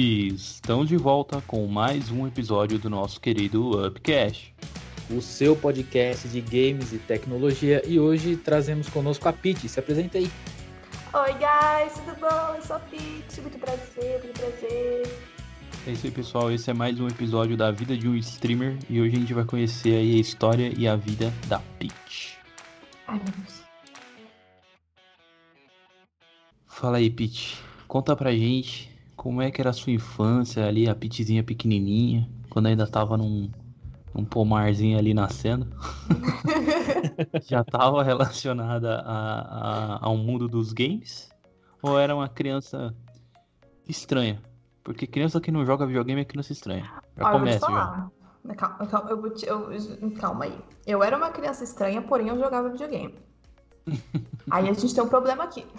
[0.00, 4.54] E estamos de volta com mais um episódio do nosso querido Upcast.
[5.10, 7.82] O seu podcast de games e tecnologia.
[7.84, 9.68] E hoje trazemos conosco a Pete.
[9.68, 10.30] Se apresenta aí.
[11.12, 12.54] Oi, guys, tudo bom?
[12.54, 13.40] Eu sou a Pete.
[13.40, 15.18] Muito prazer, muito prazer.
[15.84, 16.52] É isso aí, pessoal.
[16.52, 18.78] Esse é mais um episódio da vida de um streamer.
[18.88, 22.38] E hoje a gente vai conhecer aí a história e a vida da Peach.
[23.08, 23.62] Ai, meu Deus.
[26.68, 27.58] Fala aí, Peach.
[27.88, 32.66] Conta pra gente como é que era a sua infância ali, a Peachzinha pequenininha, quando
[32.66, 33.50] ainda tava num,
[34.14, 35.66] num pomarzinho ali nascendo.
[37.42, 41.28] Já tava relacionada a, a, ao mundo dos games?
[41.82, 42.94] Ou era uma criança
[43.88, 44.40] estranha?
[44.84, 46.84] Porque criança que não joga videogame é criança estranha.
[47.16, 48.08] Já Ó, eu vou te começa já.
[48.56, 49.68] Calma, calma, eu vou te- eu-
[50.20, 50.56] calma aí.
[50.86, 53.18] Eu era uma criança estranha, porém eu jogava videogame.
[54.48, 55.66] aí a gente tem um problema aqui.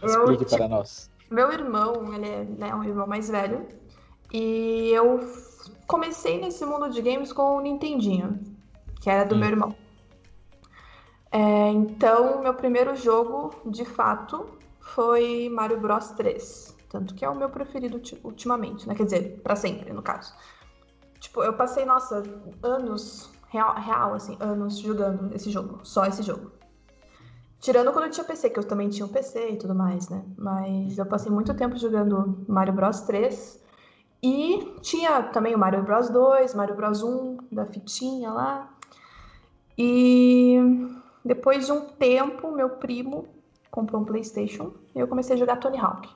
[0.00, 1.10] eu, Explique tipo, para nós.
[1.30, 3.66] Meu irmão, ele é né, um irmão mais velho.
[4.32, 5.20] E eu
[5.86, 8.40] comecei nesse mundo de games com o Nintendinho,
[9.00, 9.38] que era do Hum.
[9.38, 9.76] meu irmão.
[11.30, 14.46] É, então, meu primeiro jogo, de fato,
[14.80, 16.74] foi Mario Bros 3.
[16.88, 18.94] Tanto que é o meu preferido ulti- ultimamente, né?
[18.94, 20.32] Quer dizer, pra sempre, no caso.
[21.20, 22.22] Tipo, eu passei, nossa,
[22.62, 25.80] anos, real, real assim, anos jogando esse jogo.
[25.82, 26.52] Só esse jogo.
[27.60, 30.22] Tirando quando eu tinha PC, que eu também tinha um PC e tudo mais, né?
[30.36, 33.62] Mas eu passei muito tempo jogando Mario Bros 3.
[34.22, 38.70] E tinha também o Mario Bros 2, Mario Bros 1, da fitinha lá.
[39.78, 40.58] E
[41.24, 43.28] depois de um tempo, meu primo
[43.70, 46.08] comprou um PlayStation e eu comecei a jogar Tony Hawk.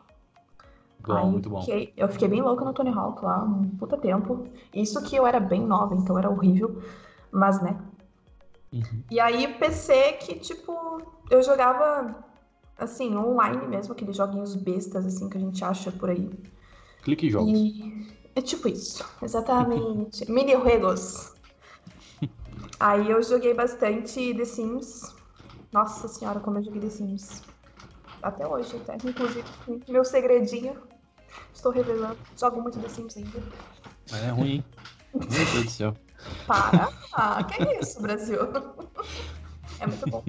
[1.06, 1.60] Bom, Aí muito bom.
[1.60, 4.46] fiquei- eu fiquei bem louca no Tony Hawk lá, um puta tempo.
[4.72, 6.80] Isso que eu era bem nova, então era horrível.
[7.30, 7.78] Mas, né,
[8.72, 9.02] Uhum.
[9.10, 10.72] e aí, PC que, tipo,
[11.30, 12.24] eu jogava,
[12.78, 16.30] assim, online mesmo, aqueles joguinhos bestas, assim, que a gente acha por aí.
[17.02, 17.58] Clique em jogos.
[17.58, 20.24] E é tipo isso, exatamente.
[20.30, 21.32] Mini juegos.
[22.78, 25.14] Aí eu joguei bastante The Sims.
[25.72, 27.42] Nossa senhora, como eu joguei The Sims.
[28.22, 28.96] Até hoje, até.
[28.96, 29.46] Inclusive,
[29.88, 30.80] meu segredinho.
[31.52, 32.18] Estou revelando.
[32.38, 33.42] Jogo muito The Sims ainda.
[34.10, 34.64] Mas é ruim, hein?
[35.14, 35.96] Meu Deus do céu.
[36.46, 36.88] Para!
[37.12, 38.38] Ah, que é isso, Brasil?
[39.78, 40.24] É muito bom.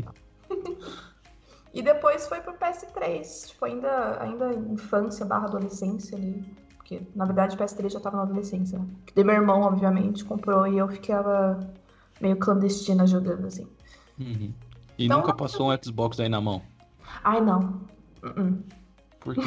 [1.73, 3.47] E depois foi pro PS3.
[3.47, 6.43] Tipo, ainda, ainda infância barra adolescência ali.
[6.77, 8.85] Porque, na verdade, o PS3 já tava na adolescência, né?
[9.15, 11.59] Daí meu irmão, obviamente, comprou e eu ficava
[12.19, 13.67] meio clandestina jogando, assim.
[14.19, 14.53] Uhum.
[14.97, 16.61] E Então, nunca passou um Xbox aí na mão.
[17.23, 17.81] Ai, não.
[18.23, 18.63] Uh-uh.
[19.19, 19.41] Por quê?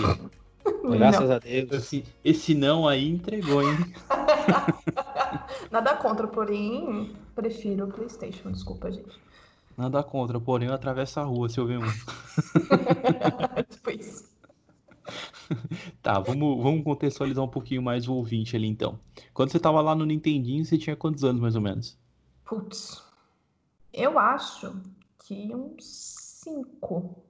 [0.90, 1.36] Graças não.
[1.36, 1.72] a Deus.
[1.72, 3.76] Esse, esse não aí entregou, hein?
[5.70, 8.52] Nada contra, porém, prefiro o PlayStation.
[8.52, 9.18] Desculpa, gente.
[9.76, 11.86] Nada contra, porém, eu atravesso a rua se eu ver um.
[13.68, 14.34] tipo isso.
[16.02, 18.98] Tá, vamos, vamos contextualizar um pouquinho mais o ouvinte ali então.
[19.32, 21.98] Quando você tava lá no Nintendinho, você tinha quantos anos mais ou menos?
[22.44, 23.02] Putz,
[23.92, 24.74] eu acho
[25.24, 25.84] que uns
[26.44, 27.23] 5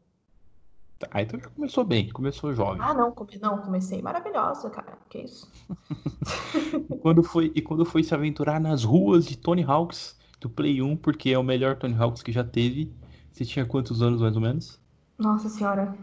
[1.11, 2.81] ah, então já começou bem, começou jovem.
[2.81, 3.39] Ah, não, come...
[3.41, 4.99] não, comecei maravilhosa, cara.
[5.09, 5.51] Que isso?
[6.91, 10.81] E quando foi, e quando foi se aventurar nas ruas de Tony Hawks do Play
[10.83, 12.95] 1, porque é o melhor Tony Hawks que já teve,
[13.31, 14.81] você tinha quantos anos mais ou menos?
[15.19, 15.97] Nossa senhora.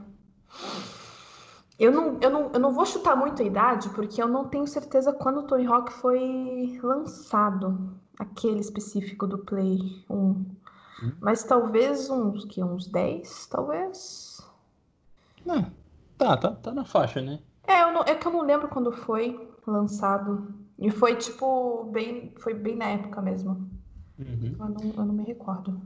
[1.79, 4.68] Eu não, eu, não, eu não vou chutar muito a idade, porque eu não tenho
[4.68, 7.95] certeza quando o Tony Hawk foi lançado.
[8.19, 10.45] Aquele específico do Play 1.
[11.19, 14.39] Mas talvez uns, que, uns 10, talvez.
[15.47, 15.69] Ah,
[16.18, 17.40] tá, tá, tá na faixa, né?
[17.68, 20.53] É, eu não- é que eu não lembro quando foi lançado.
[20.79, 23.69] E foi tipo, bem, foi bem na época mesmo.
[24.18, 24.56] Uhum.
[24.59, 25.80] Eu não, eu não me recordo.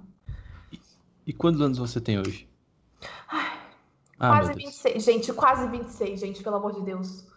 [1.25, 2.47] E quantos anos você tem hoje?
[3.29, 3.57] Ah,
[4.29, 4.69] Quase meu Deus.
[4.69, 5.03] 26.
[5.03, 7.27] Gente, quase 26, gente, pelo amor de Deus.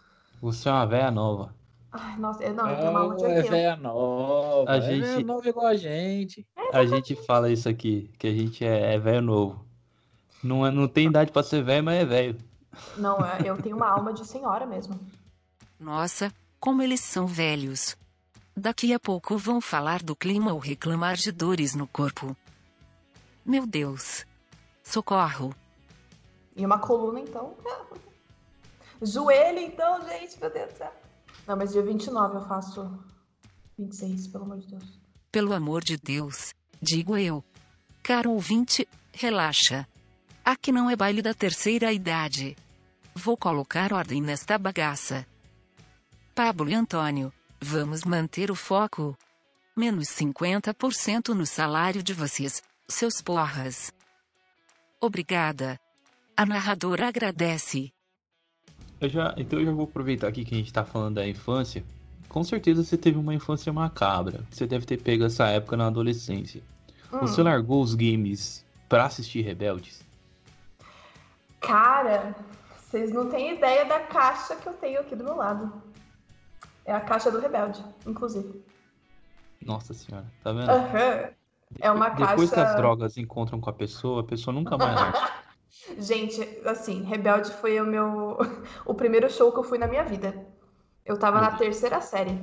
[0.41, 1.53] Você é uma velha nova.
[1.91, 3.49] Ai, nossa, eu, não, eu tenho uma Oh, é 80.
[3.51, 4.71] velha nova.
[4.71, 6.47] A É gente- velha nova igual a gente.
[6.71, 9.65] A gente fala isso aqui, que a gente é, é velho novo.
[10.43, 12.37] Não, é, não tem idade pra ser velho, mas é velho.
[12.97, 14.99] Não, é- eu tenho uma alma de senhora mesmo.
[15.79, 17.97] Nossa, como eles são velhos.
[18.55, 22.35] Daqui a pouco vão falar do clima ou reclamar de dores no corpo.
[23.45, 24.25] Meu Deus.
[24.83, 25.53] Socorro.
[26.55, 27.55] E uma coluna, então.
[29.01, 30.93] Joelho, então, gente, meu Deus do céu.
[31.47, 32.99] Não, mas dia 29 eu faço
[33.77, 34.99] 26, pelo amor de Deus.
[35.31, 37.43] Pelo amor de Deus, digo eu.
[38.03, 39.87] Caro ouvinte, relaxa.
[40.49, 42.57] Aqui não é baile da terceira idade.
[43.13, 45.23] Vou colocar ordem nesta bagaça.
[46.33, 47.31] Pablo e Antônio,
[47.61, 49.15] vamos manter o foco.
[49.77, 53.93] Menos 50% no salário de vocês, seus porras.
[54.99, 55.79] Obrigada.
[56.35, 57.93] A narradora agradece.
[58.99, 61.85] Eu já, então eu já vou aproveitar aqui que a gente tá falando da infância.
[62.27, 64.43] Com certeza você teve uma infância macabra.
[64.49, 66.63] Você deve ter pego essa época na adolescência.
[67.13, 67.19] Hum.
[67.19, 70.08] Você largou os games pra assistir Rebeldes?
[71.61, 72.35] Cara,
[72.77, 75.71] vocês não têm ideia da caixa que eu tenho aqui do meu lado.
[76.85, 78.63] É a caixa do Rebelde, inclusive.
[79.63, 80.69] Nossa senhora, tá vendo?
[80.69, 81.29] Aham.
[81.79, 84.95] É uma Depois que caixa- as drogas encontram com a pessoa, a pessoa nunca mais
[84.95, 85.31] larga.
[85.99, 88.37] Gente, assim, Rebelde foi o meu.
[88.85, 90.47] o primeiro show que eu fui na minha vida.
[91.05, 92.39] Eu tava na terceira série.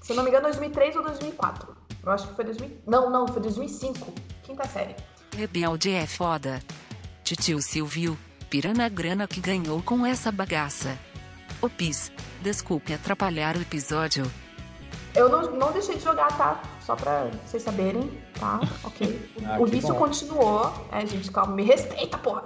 [0.00, 1.76] Se eu não me engano, 2003 ou 2004.
[2.04, 2.78] Eu acho que foi 2000.
[2.86, 4.12] Não, não, foi 2005.
[4.42, 4.96] Quinta série.
[5.36, 6.60] Rebelde é foda.
[7.32, 8.18] Titio Silvio,
[8.50, 10.98] pirana grana que ganhou com essa bagaça.
[11.62, 12.12] Ô Pis,
[12.42, 14.30] desculpe atrapalhar o episódio.
[15.14, 16.60] Eu não, não deixei de jogar, tá?
[16.82, 18.60] Só pra vocês saberem, tá?
[18.84, 19.30] Ok.
[19.46, 20.00] Ah, o vício bom.
[20.00, 20.88] continuou.
[20.92, 22.42] É, gente, calma, me respeita, porra.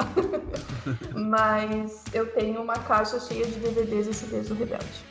[1.13, 5.05] Mas eu tenho uma caixa cheia de DVDs e CDs do Rebelde.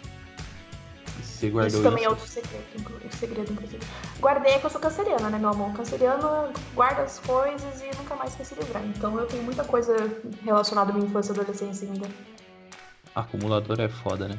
[1.45, 3.83] Você guardou isso também é outro segredo, inclu- segredo, inclusive.
[4.19, 5.73] Guardei é que eu sou canceriana, né, meu amor?
[5.73, 8.83] Canceriano guarda as coisas e nunca mais quer se livrar.
[8.85, 9.95] Então eu tenho muita coisa
[10.43, 12.07] relacionada à minha infância e adolescência ainda.
[13.13, 14.37] Acumulador é foda, né?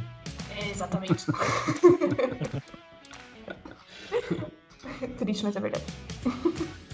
[0.58, 1.26] É, exatamente.
[5.18, 5.84] Triste, mas é verdade.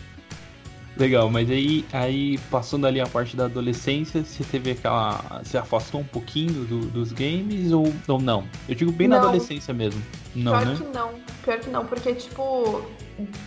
[1.03, 5.41] Legal, mas aí, aí passando ali a parte da adolescência, você teve aquela.
[5.43, 8.47] Você afastou um pouquinho do- dos games ou, ou não?
[8.69, 9.25] Eu digo bem na Não.
[9.25, 10.01] adolescência mesmo.
[10.33, 10.75] Não, Pior né?
[10.77, 11.15] que não.
[11.43, 12.83] Pior que não, porque, tipo,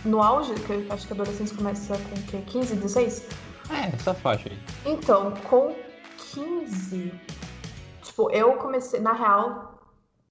[0.04, 2.42] no auge, que eu acho que a adolescência começa com o quê?
[2.46, 3.26] 15, 16?
[3.70, 4.58] É, essa faixa aí.
[4.84, 5.74] Então, com
[6.34, 7.10] 15,
[8.02, 9.80] tipo, eu comecei, na real,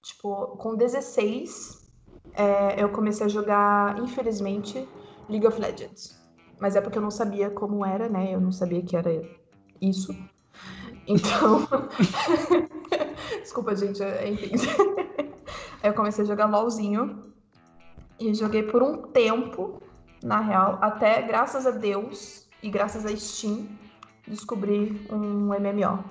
[0.04, 1.90] tipo, com 16,
[2.36, 4.88] é, eu comecei a jogar, infelizmente,
[5.28, 6.24] League of Legends.
[6.60, 8.34] Mas é porque eu não sabia como era, né?
[8.34, 9.12] Eu não sabia que era
[9.82, 10.16] isso.
[11.08, 11.68] Então.
[13.42, 14.52] Desculpa, gente, é- enfim.
[15.84, 17.34] Aí eu comecei a jogar LOLzinho.
[18.20, 19.82] E joguei por um tempo,
[20.24, 23.68] na real, até, graças a Deus e graças a Steam,
[24.26, 26.04] descobri um MMO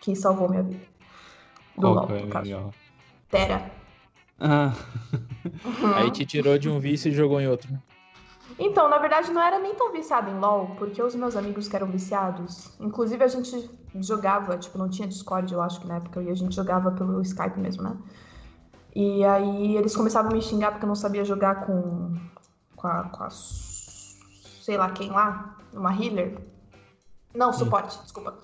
[0.00, 0.80] que salvou minha vida.
[1.74, 2.50] Do Qual LoL, é no caso.
[2.50, 2.74] MMO?
[3.30, 3.70] Terra.
[4.40, 4.72] Ah,
[5.64, 5.94] Uhum.
[5.94, 7.70] Aí te tirou de um vício e jogou em outro.
[7.72, 7.78] né?
[8.58, 11.76] Então, na verdade, não era nem tão viciado em LoL, porque os meus amigos que
[11.76, 16.22] eram viciados, inclusive a gente jogava, tipo, não tinha Discord, eu acho que na época,
[16.22, 17.96] e a gente jogava pelo Skype mesmo, né?
[18.94, 22.14] E aí eles começavam a me xingar porque eu não sabia jogar com,
[22.74, 26.38] com, a, com a sei lá quem lá, uma healer.
[27.34, 28.38] Não, suporte, desculpa.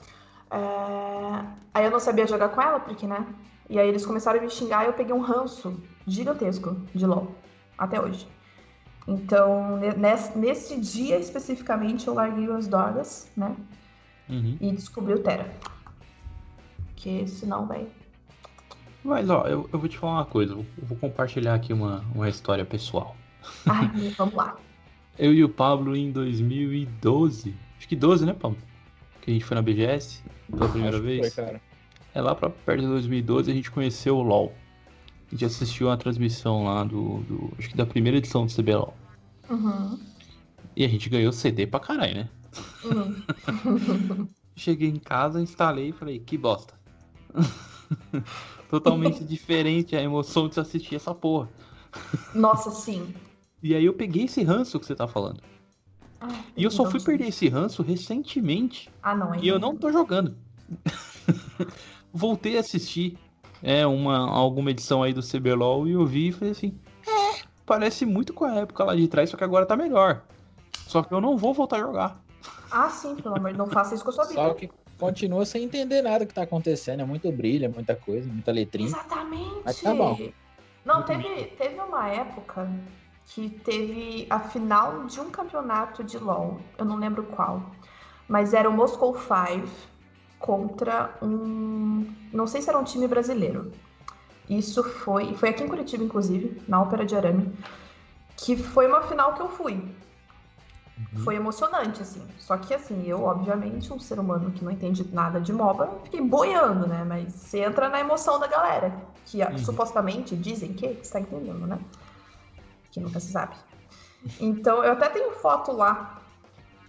[0.51, 3.27] É, Aí eu não sabia jogar com ela, porque, né?
[3.69, 7.35] E aí eles começaram a me xingar e eu peguei um ranço gigantesco de LoL,
[7.79, 8.29] até hoje.
[9.07, 13.55] Então, ne- nesse, nesse dia especificamente, eu larguei as drogas, né?
[14.29, 14.57] uhum.
[14.61, 15.53] E descobri o Terra.
[16.97, 17.89] Que senão, velho.
[19.05, 22.29] Mas ó, eu, eu vou te falar uma coisa, eu vou compartilhar aqui uma, uma
[22.29, 23.17] história pessoal.
[23.67, 24.57] Ai, vamos lá.
[25.19, 28.59] Eu e o Pablo em 2012, acho que 12, né, Pablo?
[29.21, 31.35] Que a gente foi na BGS pela primeira Acho que vez.
[31.35, 31.61] Foi, cara.
[32.15, 34.55] É lá pra perto de 2012 a gente conheceu o LoL.
[35.33, 38.95] A gente assistiu a transmissão lá do, do- acho que da primeira edição do CBLOL.
[39.49, 39.99] Uhum.
[40.77, 42.29] E a gente ganhou CD pra caralho, né?
[42.85, 44.29] Uhum.
[44.55, 46.75] Cheguei em casa, instalei e falei, que bosta.
[48.69, 51.49] Totalmente diferente a emoção de assistir essa porra.
[52.35, 53.15] Nossa, sim.
[53.63, 55.41] E aí eu peguei esse ranço que você tá falando.
[56.21, 58.91] Ai, E eu só fui perder esse ranço recentemente.
[59.03, 60.37] Ah, não, E eu não tô jogando.
[62.13, 63.17] Voltei a assistir
[63.63, 68.05] é, uma, alguma edição aí do CBLOL e eu vi e falei assim: é, parece
[68.05, 70.23] muito com a época lá de trás, só que agora tá melhor.
[70.87, 72.21] Só que eu não vou voltar a jogar.
[72.71, 74.43] Ah, sim, pelo amor de Deus, não faça isso com a sua vida.
[74.43, 77.01] Só que continua sem entender nada que tá acontecendo.
[77.01, 78.89] É muito brilho, é muita coisa, muita letrinha.
[78.89, 79.63] Exatamente.
[79.65, 80.19] Mas tá bom.
[80.85, 82.69] Não, teve, teve uma época
[83.27, 86.61] que teve a final de um campeonato de LoL.
[86.77, 87.63] Eu não lembro qual.
[88.29, 89.71] Mas era o Moscow Five
[90.43, 92.07] contra um.
[92.33, 93.73] Não sei se era um time brasileiro.
[94.51, 95.35] Isso foi.
[95.35, 97.51] Foi aqui em Curitiba, inclusive, na Ópera de Arame.
[98.37, 99.83] Que foi uma final que eu fui.
[101.25, 102.27] Foi emocionante, assim.
[102.39, 106.21] Só que, assim, eu, obviamente, um ser humano que não entende nada de MOBA, fiquei
[106.21, 107.05] boiando, né?
[107.05, 108.93] Mas você entra na emoção da galera.
[109.27, 109.59] Que Uhum.
[109.59, 111.79] supostamente dizem que você tá entendendo, né?
[112.91, 113.55] Que nunca se sabe.
[114.41, 116.21] Então, eu até tenho foto lá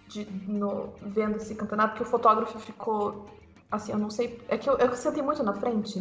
[0.08, 3.26] de, no, vendo esse campeonato, que o fotógrafo ficou.
[3.74, 4.40] Assim, eu não sei.
[4.48, 5.98] É que eu, eu sentei muito na frente.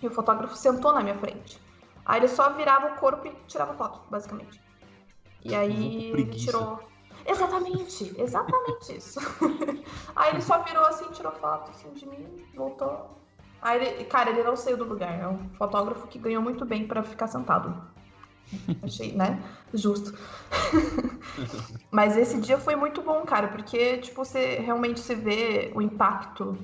[0.00, 1.60] E o fotógrafo sentou na minha frente.
[2.04, 4.60] Aí ele só virava o corpo e tirava foto, basicamente.
[5.44, 6.78] E aí ele tirou.
[7.26, 9.18] Exatamente, exatamente isso.
[10.14, 13.18] aí ele só virou assim, tirou foto assim, de mim, voltou.
[13.60, 15.18] Ah, ele, cara, ele não saiu do lugar.
[15.18, 17.74] É um fotógrafo que ganhou muito bem para ficar sentado.
[18.82, 19.42] Achei, né?
[19.74, 20.16] Justo.
[21.90, 26.56] Mas esse dia foi muito bom, cara, porque, tipo, você realmente se vê o impacto.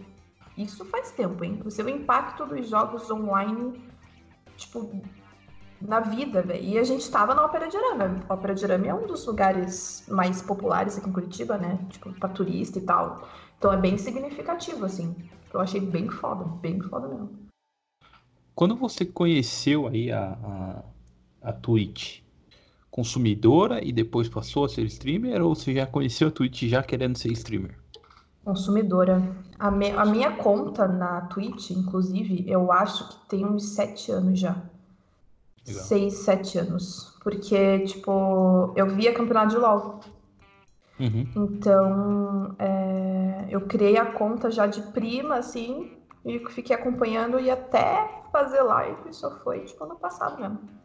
[0.56, 1.60] Isso faz tempo, hein?
[1.64, 3.80] O impacto dos jogos online,
[4.56, 5.02] tipo,
[5.80, 6.62] na vida, velho.
[6.62, 8.22] E a gente tava na Ópera de Arame.
[8.28, 11.78] A Ópera de Arame é um dos lugares mais populares aqui em Curitiba, né?
[11.90, 13.28] Tipo, pra turista e tal.
[13.58, 15.14] Então é bem significativo, assim.
[15.52, 17.30] Eu achei bem foda, bem foda mesmo.
[18.54, 20.84] Quando você conheceu aí a,
[21.42, 22.20] a, a Twitch,
[22.90, 27.16] consumidora e depois passou a ser streamer, ou você já conheceu a Twitch já querendo
[27.16, 27.81] ser streamer?
[28.44, 29.22] Consumidora.
[29.58, 34.38] A, me, a minha conta na Twitch, inclusive, eu acho que tem uns sete anos
[34.38, 34.56] já.
[35.66, 35.84] Legal.
[35.84, 37.16] Seis, sete anos.
[37.22, 40.00] Porque, tipo, eu via campeonato de LOL.
[40.98, 41.26] Uhum.
[41.36, 48.22] Então, é, eu criei a conta já de prima, assim, e fiquei acompanhando e até
[48.32, 50.81] fazer live só foi, tipo, ano passado mesmo.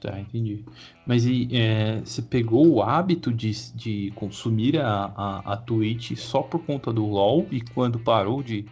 [0.00, 0.64] Tá, entendi.
[1.06, 6.40] Mas e, é, você pegou o hábito de, de consumir a, a, a Twitch só
[6.40, 8.64] por conta do LoL e quando parou de,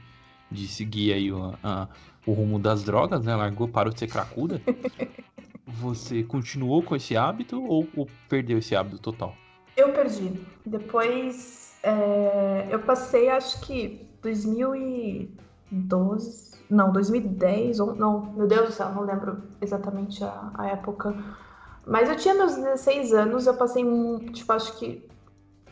[0.51, 1.87] de seguir aí o, a,
[2.27, 3.37] o rumo das drogas, né?
[3.37, 4.63] Largou, parou de ser cracuda.
[5.67, 9.37] você continuou com esse hábito ou, ou, perdeu esse hábito total?
[9.77, 10.33] Eu perdi.
[10.65, 18.91] Depois é, eu passei, acho que 2012 não, 2010, ou não, meu Deus do céu,
[18.91, 21.15] não lembro exatamente a, a época.
[21.87, 23.85] Mas eu tinha meus 16 anos, eu passei,
[24.33, 25.09] tipo, acho que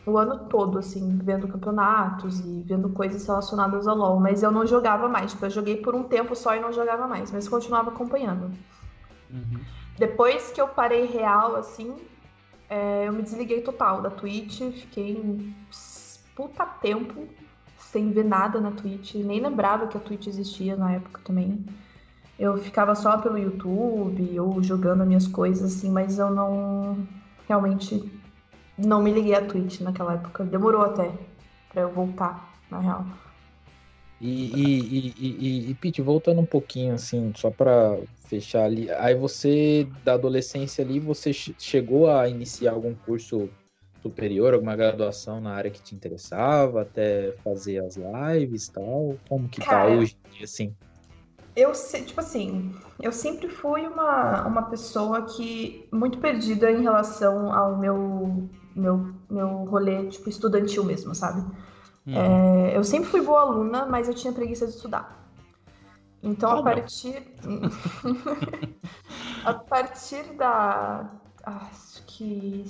[0.05, 4.65] o ano todo, assim, vendo campeonatos e vendo coisas relacionadas ao LoL, mas eu não
[4.65, 5.31] jogava mais.
[5.31, 8.51] Tipo, eu joguei por um tempo só e não jogava mais, mas continuava acompanhando.
[9.29, 9.59] Uhum.
[9.99, 11.93] Depois que eu parei real, assim,
[12.69, 15.53] é, eu me desliguei total da Twitch, fiquei um
[16.35, 17.27] puta tempo
[17.91, 21.65] sem ver nada na Twitch, nem lembrava que a Twitch existia na época também.
[22.37, 27.07] Eu ficava só pelo YouTube ou jogando minhas coisas assim, mas eu não
[27.47, 28.11] realmente
[28.77, 30.43] não me liguei à Twitch naquela época.
[30.43, 31.11] Demorou até
[31.71, 33.05] para eu voltar, na real.
[34.19, 39.87] E, e, e, e, Pete, voltando um pouquinho assim, só para fechar ali, aí você
[40.03, 43.47] da adolescência ali, você chegou a iniciar algum curso
[44.01, 49.17] superior, alguma graduação na área que te interessava, até fazer as lives e tal?
[49.27, 50.73] Como que tá Cara, tá hoje assim?
[51.55, 57.77] Eu, tipo assim, eu sempre fui uma, uma pessoa que muito perdida em relação ao
[57.77, 61.41] meu, meu, meu rolê, tipo, estudantil mesmo, sabe?
[62.05, 62.15] Uhum.
[62.15, 65.17] É, eu sempre fui boa aluna, mas eu tinha preguiça de estudar.
[66.21, 67.23] Então, a partir.
[69.43, 71.09] a partir da.
[71.43, 72.65] Acho que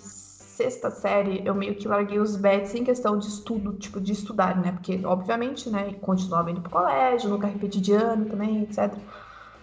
[0.57, 4.57] sexta série, eu meio que larguei os bets em questão de estudo, tipo, de estudar,
[4.57, 4.71] né?
[4.71, 8.91] Porque, obviamente, né, continuava indo pro colégio, nunca repeti de ano também, etc.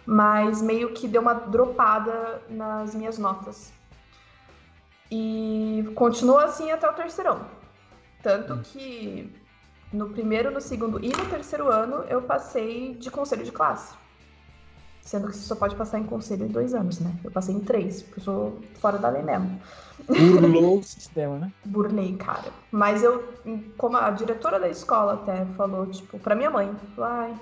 [0.07, 3.73] Mas meio que deu uma dropada nas minhas notas.
[5.11, 7.45] E continuou assim até o terceirão.
[8.23, 8.63] Tanto hum.
[8.63, 9.35] que
[9.93, 13.97] no primeiro, no segundo e no terceiro ano eu passei de conselho de classe.
[15.05, 17.15] Sendo que você só pode passar em conselho em dois anos, né?
[17.23, 19.61] Eu passei em três, porque eu sou fora da lei mesmo.
[20.09, 21.53] Burlou o sistema, né?
[21.67, 22.51] Burlei, cara.
[22.73, 23.23] Mas eu,
[23.77, 27.39] como a diretora da escola até falou, tipo, pra minha mãe, ai,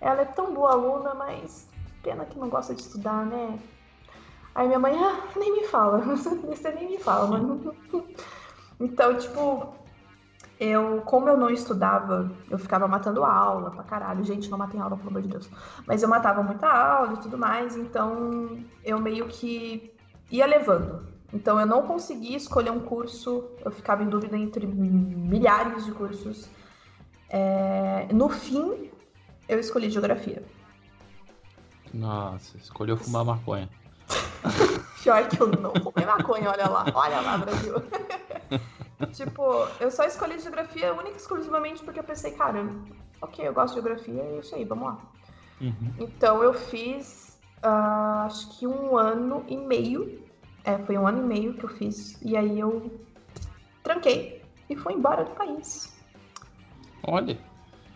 [0.00, 1.66] ela é tão boa aluna, mas
[2.02, 3.58] pena que não gosta de estudar, né?
[4.54, 5.98] Aí minha mãe, ah, nem me fala,
[6.46, 7.74] você nem me fala, mano.
[8.78, 9.74] Então, tipo,
[10.60, 14.22] eu, como eu não estudava, eu ficava matando aula pra caralho.
[14.22, 15.48] Gente, não matem aula, pelo amor de Deus.
[15.86, 19.90] Mas eu matava muita aula e tudo mais, então eu meio que
[20.30, 21.08] ia levando.
[21.32, 26.50] Então eu não conseguia escolher um curso, eu ficava em dúvida entre milhares de cursos.
[27.30, 28.06] É...
[28.12, 28.90] No fim,
[29.48, 30.44] eu escolhi geografia.
[31.94, 33.68] Nossa, escolheu fumar maconha.
[35.02, 37.74] Pior que eu não fumei maconha, olha lá, olha lá, Brasil.
[39.06, 39.42] tipo,
[39.80, 42.64] eu só escolhi geografia única e exclusivamente porque eu pensei, cara,
[43.20, 44.98] ok, eu gosto de geografia, é isso aí, vamos lá.
[45.60, 45.94] Uhum.
[45.98, 50.20] Então eu fiz uh, acho que um ano e meio.
[50.64, 52.20] É, foi um ano e meio que eu fiz.
[52.22, 53.00] E aí eu
[53.82, 55.98] tranquei e fui embora do país.
[57.02, 57.38] Olha.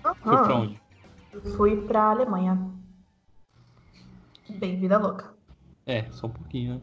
[0.04, 0.14] Uhum.
[0.14, 0.80] Foi pra onde?
[1.56, 2.70] Fui pra Alemanha.
[4.58, 5.34] Bem, vida louca.
[5.87, 6.80] É, só um pouquinho, né?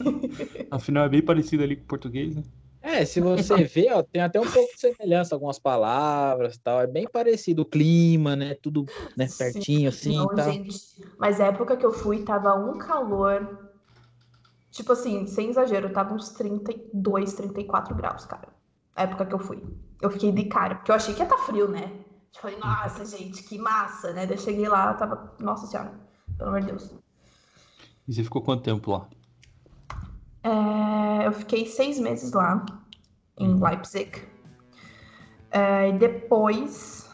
[0.70, 2.42] Afinal, é bem parecido ali com o português, né?
[2.80, 6.80] É, se você vê, ó, tem até um pouco de semelhança, algumas palavras tal.
[6.80, 8.54] É bem parecido o clima, né?
[8.54, 10.16] Tudo né, pertinho, assim.
[10.16, 10.50] Não, tá.
[10.50, 10.78] gente,
[11.18, 13.68] mas a época que eu fui, tava um calor.
[14.70, 18.48] Tipo assim, sem exagero, tava uns 32, 34 graus, cara.
[18.94, 19.62] A época que eu fui.
[20.00, 22.04] Eu fiquei de cara, porque eu achei que ia estar tá frio, né?
[22.34, 24.26] Eu falei, nossa, gente, que massa, né?
[24.26, 25.92] Daí eu cheguei lá, tava, nossa senhora,
[26.36, 26.94] pelo amor de Deus.
[28.06, 29.08] E você ficou quanto tempo lá?
[30.48, 32.64] É, eu fiquei seis meses lá,
[33.38, 34.22] em Leipzig.
[35.50, 37.10] É, e depois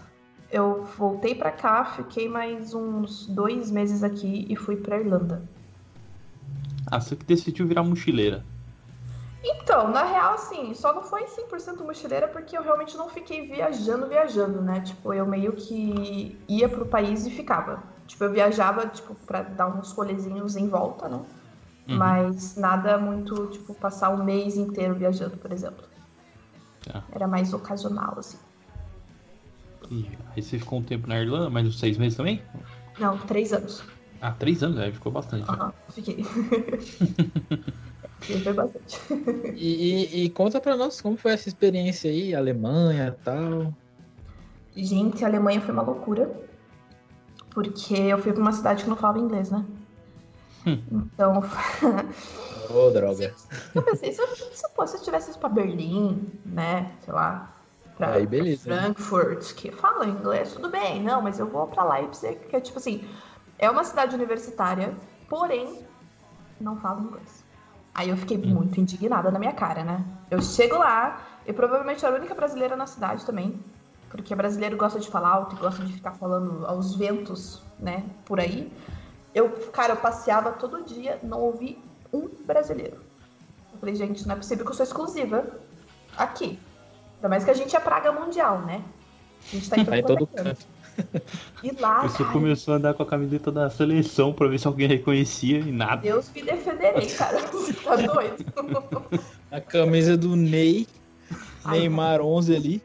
[0.50, 5.42] eu voltei pra cá, fiquei mais uns dois meses aqui e fui pra Irlanda.
[6.86, 8.44] Ah, você que decidiu virar mochileira.
[9.42, 14.06] Então, na real, assim, só não foi 100% mochileira porque eu realmente não fiquei viajando,
[14.06, 14.80] viajando, né?
[14.80, 17.82] Tipo, eu meio que ia pro país e ficava.
[18.06, 21.20] Tipo, eu viajava, tipo, pra dar uns rolezinhos em volta, né?
[21.88, 21.96] Uhum.
[21.98, 25.84] Mas nada muito, tipo, passar um mês inteiro viajando, por exemplo.
[26.84, 27.04] Tá.
[27.12, 28.38] Era mais ocasional, assim.
[29.90, 32.42] E aí você ficou um tempo na Irlanda, mais uns seis meses também?
[32.98, 33.84] Não, três anos.
[34.20, 35.50] Ah, três anos, aí ficou bastante.
[35.50, 36.24] Aham, fiquei.
[38.20, 38.98] Fiquei, foi bastante.
[39.54, 43.74] E, e- e conta pra nós como foi essa experiência aí, Alemanha e tal.
[44.74, 46.34] Gente, a Alemanha foi uma loucura.
[47.50, 49.62] Porque eu fui pra uma cidade que não falava inglês, né?
[50.66, 51.08] Hum.
[51.12, 51.42] Então,
[52.70, 53.34] Ô, droga.
[53.74, 56.92] eu pensei, se eu, se eu, se eu tivesse ido pra Berlim, né?
[57.00, 57.54] Sei lá.
[57.96, 58.68] Pra, Aí, beleza.
[58.68, 61.02] pra Frankfurt, que fala inglês, tudo bem.
[61.02, 63.08] Não, mas eu vou pra Leipzig, que é tipo assim,
[63.58, 64.94] é uma cidade universitária,
[65.28, 65.86] porém,
[66.60, 67.44] não fala inglês.
[67.94, 70.04] Aí eu fiquei muito indignada na minha cara, né?
[70.28, 73.62] Eu chego lá, eu provavelmente era a única brasileira na cidade também,
[74.10, 78.40] porque brasileiro gosta de falar alto e gosta de ficar falando aos ventos, né, por
[78.40, 78.72] aí.
[79.34, 81.78] Eu, cara, eu passeava todo dia, não ouvi
[82.12, 82.98] um brasileiro.
[83.72, 85.44] Eu falei, gente, não é possível que eu sou exclusiva
[86.16, 86.58] aqui.
[87.16, 88.84] Ainda mais que a gente é praga mundial, né?
[89.46, 90.66] A gente tá em todo canto.
[91.62, 94.66] E lá, Você cara, começou a andar com a camiseta da seleção pra ver se
[94.66, 96.02] alguém reconhecia e nada.
[96.02, 97.38] Deus me defenderei, cara.
[97.50, 98.44] Você tá doido?
[99.50, 100.86] A camisa do Ney,
[101.64, 102.82] Ai, Neymar 11 ali.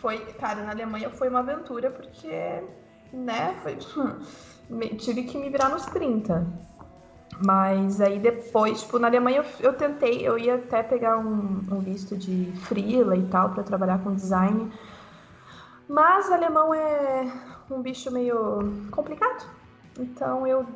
[0.00, 2.62] Foi, cara, na Alemanha foi uma aventura porque,
[3.12, 3.76] né, foi,
[4.96, 6.46] tive que me virar nos 30.
[7.42, 11.80] Mas aí depois, tipo, na Alemanha eu, eu tentei, eu ia até pegar um, um
[11.80, 14.70] visto de freela e tal pra trabalhar com design.
[15.88, 17.32] Mas alemão é
[17.70, 19.48] um bicho meio complicado.
[19.98, 20.66] Então eu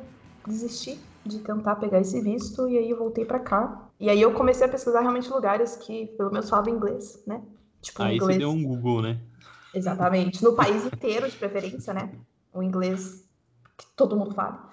[0.47, 3.89] desisti de tentar pegar esse visto e aí eu voltei pra cá.
[3.99, 7.41] E aí eu comecei a pesquisar realmente lugares que pelo menos falavam inglês, né?
[7.81, 8.33] Tipo, Aí inglês.
[8.33, 9.19] você deu um Google, né?
[9.75, 10.43] Exatamente.
[10.43, 12.11] No país inteiro, de preferência, né?
[12.53, 13.27] O inglês
[13.77, 14.69] que todo mundo fala.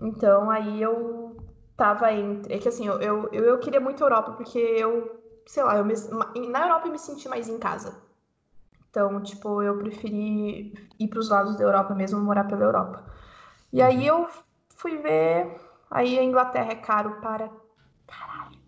[0.00, 1.36] Então, aí eu
[1.76, 2.54] tava entre.
[2.54, 5.84] É que assim, eu, eu, eu queria muito a Europa, porque eu, sei lá, eu
[5.86, 5.94] me-
[6.48, 7.96] na Europa eu me senti mais em casa.
[8.90, 13.04] Então, tipo, eu preferi ir pros lados da Europa mesmo, morar pela Europa.
[13.72, 14.28] E aí eu
[14.76, 15.60] fui ver.
[15.90, 17.50] Aí a Inglaterra é caro para.
[18.06, 18.58] Caralho.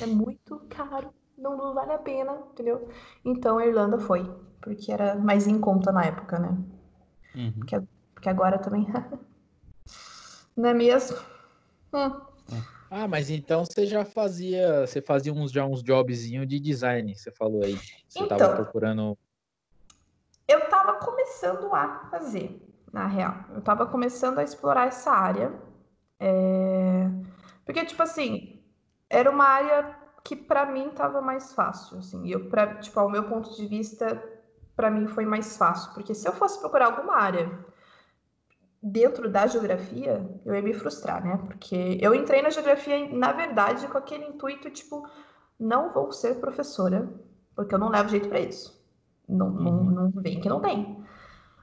[0.00, 1.12] É muito caro.
[1.38, 2.88] Não, não vale a pena, entendeu?
[3.24, 4.22] Então a Irlanda foi,
[4.62, 6.56] porque era mais em conta na época, né?
[7.34, 7.52] Uhum.
[8.14, 8.86] Porque agora também.
[10.56, 11.18] Não é mesmo?
[11.92, 12.20] Hum.
[12.90, 17.30] Ah, mas então você já fazia, você fazia uns já uns jobzinho de design, você
[17.32, 17.74] falou aí.
[18.06, 18.54] Você tava Então.
[18.54, 19.18] procurando.
[20.46, 22.60] Eu tava começando a fazer,
[22.92, 23.34] na real.
[23.54, 25.52] Eu tava começando a explorar essa área.
[26.20, 27.08] É,
[27.64, 28.62] Porque, tipo assim,
[29.08, 32.26] era uma área que pra mim tava mais fácil, assim.
[32.26, 34.22] E eu, pra, tipo, ao meu ponto de vista,
[34.76, 35.92] pra mim foi mais fácil.
[35.94, 37.50] Porque se eu fosse procurar alguma área
[38.82, 41.38] dentro da geografia, eu ia me frustrar, né?
[41.46, 45.06] Porque eu entrei na geografia, na verdade, com aquele intuito, tipo,
[45.58, 47.08] não vou ser professora,
[47.54, 48.80] porque eu não levo jeito pra isso.
[49.28, 49.90] Não, não, Uhum.
[49.90, 51.02] não vem que não tem.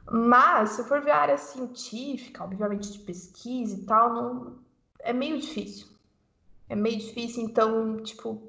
[0.10, 4.56] Mas, se for ver a área científica, obviamente de pesquisa e tal, não,
[5.00, 5.88] é meio difícil.
[6.68, 8.42] É meio difícil, então, tipo,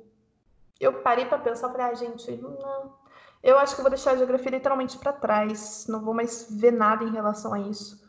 [0.78, 2.92] eu parei pra pensar, falei, ah, gente, não,
[3.42, 6.72] eu acho que eu vou deixar a geografia literalmente pra trás, não vou mais ver
[6.72, 8.02] nada em relação a isso,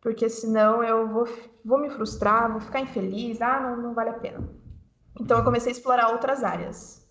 [0.00, 1.28] porque senão eu vou,
[1.64, 4.48] vou me frustrar, vou ficar infeliz, ah, não, não vale a pena.
[5.20, 7.04] Então eu comecei a explorar outras áreas.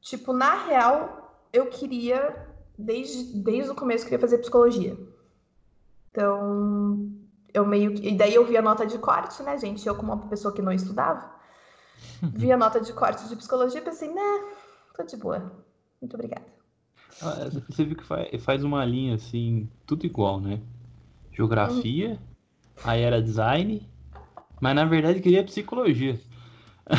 [0.00, 4.96] Tipo, na real, eu queria, desde, desde o começo, eu queria fazer psicologia.
[6.10, 7.10] Então,
[7.52, 8.08] eu meio que.
[8.08, 9.86] E daí eu vi a nota de corte, né, gente?
[9.86, 11.30] Eu, como uma pessoa que não estudava,
[12.32, 14.54] vi a nota de corte de psicologia e pensei, né,
[14.94, 15.52] tô de boa.
[16.00, 16.55] Muito obrigada.
[17.20, 20.60] Ah, Você viu que fa- faz uma linha assim, tudo igual, né?
[21.32, 22.18] Geografia,
[22.84, 23.86] aí era design,
[24.60, 26.20] mas na verdade queria psicologia.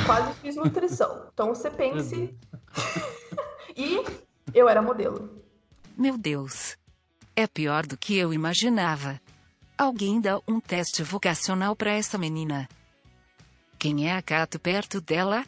[0.06, 1.28] Quase fiz nutrição.
[1.34, 2.36] Então você pense.
[3.76, 3.98] e
[4.54, 5.30] eu era modelo.
[5.98, 6.78] Meu Deus.
[7.36, 9.20] É pior do que eu imaginava.
[9.78, 12.68] Alguém dá um teste vocacional pra essa menina.
[13.78, 15.46] Quem é a Cato perto dela?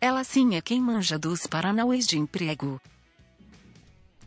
[0.00, 2.80] Ela sim é quem manja dos paranauês de emprego.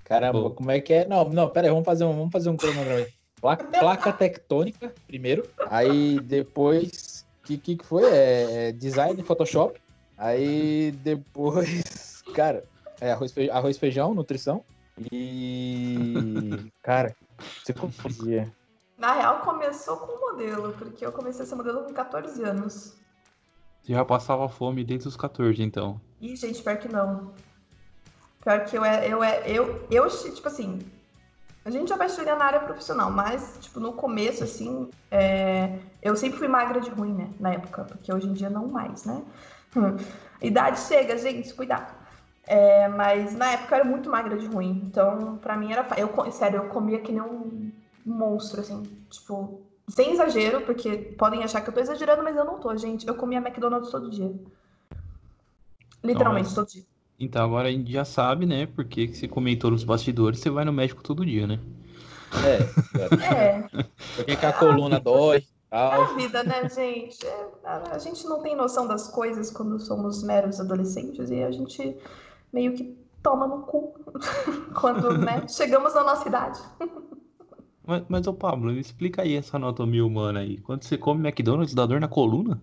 [0.07, 0.51] Caramba, Pô.
[0.51, 1.05] como é que é?
[1.05, 3.07] Não, não, pera aí, vamos fazer um, vamos fazer um cronograma aí.
[3.41, 5.43] Placa, placa tectônica, primeiro.
[5.69, 8.05] Aí depois, o que, que foi?
[8.05, 9.77] É, é design, Photoshop.
[10.17, 12.63] Aí depois, cara,
[13.01, 14.63] é arroz, feijão, arroz, feijão nutrição.
[15.11, 17.13] E, cara,
[17.61, 18.49] você conseguia.
[18.97, 22.95] Na real, começou com o modelo, porque eu comecei a ser modelo com 14 anos.
[23.83, 25.99] Você já passava fome desde os 14, então.
[26.21, 27.33] Ih, gente, pior que não.
[28.43, 30.79] Pior que eu é, eu é, eu, eu, tipo assim,
[31.65, 36.15] a gente já vai chegar na área profissional, mas, tipo, no começo, assim, é, eu
[36.15, 39.21] sempre fui magra de ruim, né, na época, porque hoje em dia não mais, né?
[39.75, 39.97] Hum.
[40.41, 41.93] Idade chega, gente, cuidado.
[42.45, 46.31] É, mas na época eu era muito magra de ruim, então pra mim era eu
[46.31, 47.69] Sério, eu comia que nem um
[48.05, 52.59] monstro, assim, tipo, sem exagero, porque podem achar que eu tô exagerando, mas eu não
[52.59, 53.07] tô, gente.
[53.07, 54.33] Eu comia McDonald's todo dia.
[56.03, 56.55] Literalmente, Nossa.
[56.55, 56.83] todo dia.
[57.19, 58.65] Então agora a gente já sabe, né?
[58.67, 61.59] Porque você comentou nos bastidores, você vai no médico todo dia, né?
[62.41, 62.77] É,
[63.19, 63.69] É,
[64.15, 65.47] porque que a coluna dói e
[65.89, 66.15] é a tal.
[66.15, 67.25] vida, né, gente?
[67.25, 71.51] É, a, a gente não tem noção das coisas quando somos meros adolescentes e a
[71.51, 71.97] gente
[72.53, 73.93] meio que toma no cu
[74.79, 76.59] quando, né, chegamos na nossa idade.
[77.83, 80.59] Mas, mas ô Pablo, me explica aí essa anatomia humana aí.
[80.61, 82.61] Quando você come McDonald's, dá dor na coluna?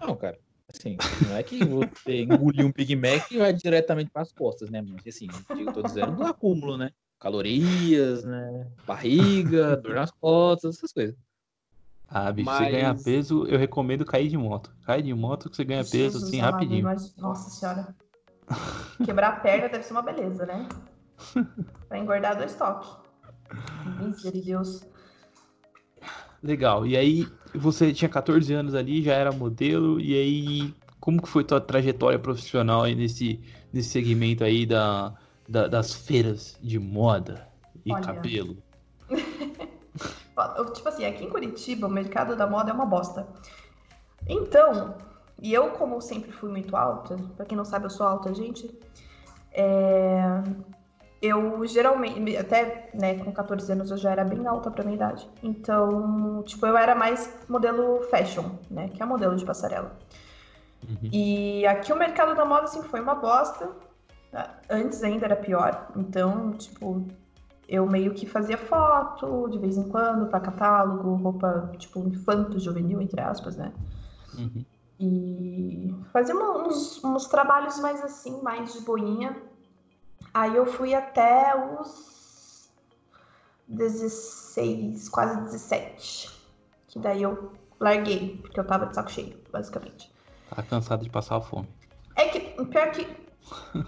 [0.00, 0.40] Não, cara.
[0.76, 0.96] Assim,
[1.28, 4.82] não é que você engolir um Big Mac e vai diretamente para as costas, né?
[4.82, 6.90] Mas assim, eu tô dizendo do acúmulo, né?
[7.20, 8.66] Calorias, né?
[8.86, 11.16] Barriga, dor nas costas, essas coisas.
[12.08, 14.74] Ah, bicho, Mas- você ganhar peso, eu recomendo cair de moto.
[14.84, 16.84] Cai de moto que você ganha peso Jesus assim rapidinho.
[16.84, 17.94] mas- nossa senhora.
[19.04, 20.68] Quebrar a perna deve ser uma beleza, né?
[21.88, 22.90] Pra engordar dois toques.
[24.00, 24.88] Misericórdia.
[26.42, 26.86] Legal.
[26.86, 31.44] E aí, você tinha 14 anos ali, já era modelo, e aí, como que foi
[31.44, 33.40] tua trajetória profissional aí nesse,
[33.72, 35.14] nesse segmento aí da,
[35.48, 37.48] da- das feiras de moda
[37.84, 38.04] e Olha.
[38.04, 38.56] cabelo?
[40.74, 43.26] Tipo assim, aqui em Curitiba, o mercado da moda é uma bosta.
[44.26, 44.96] Então,
[45.40, 48.70] e eu, como sempre fui muito alta, pra quem não sabe, eu sou alta, gente.
[49.52, 50.42] é,
[51.26, 55.26] Eu geralmente, até né, com 14 anos, eu já era bem alta pra minha idade.
[55.42, 58.88] Então, tipo, eu era mais modelo fashion, né?
[58.88, 59.90] Que é modelo de passarela.
[60.86, 61.08] Uhum.
[61.10, 63.70] E aqui o mercado da moda, assim, foi uma bosta.
[64.68, 65.88] Antes ainda era pior.
[65.96, 67.02] Então, tipo,
[67.66, 73.00] eu meio que fazia foto de vez em quando pra catálogo, roupa, tipo, infanto juvenil,
[73.00, 73.72] entre aspas, né?
[74.36, 74.62] Uhum.
[75.00, 79.34] E fazia uns, uns trabalhos mais assim, mais de boinha.
[80.34, 82.68] Aí eu fui até os
[83.68, 86.30] 16, quase 17.
[86.88, 90.12] Que daí eu larguei, porque eu tava de saco cheio, basicamente.
[90.54, 91.68] Tá cansado de passar fome.
[92.16, 93.06] É que, pior que,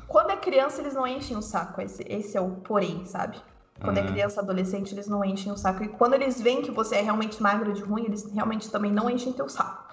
[0.09, 1.81] quando é criança, eles não enchem o saco.
[1.81, 3.41] Esse, esse é o porém, sabe?
[3.81, 4.07] Quando é Ah.
[4.07, 5.85] criança, adolescente, eles não enchem o saco.
[5.85, 9.11] E quando eles veem que você é realmente magro de ruim, eles realmente também não
[9.11, 9.85] enchem teu saco.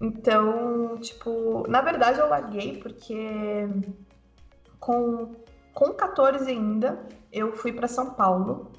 [0.00, 3.68] Então, tipo, na verdade eu larguei porque
[4.80, 5.34] com,
[5.72, 8.72] com 14 ainda, eu fui para São Paulo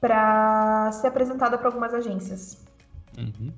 [0.00, 2.64] para ser apresentada para algumas agências.
[3.16, 3.52] Uhum.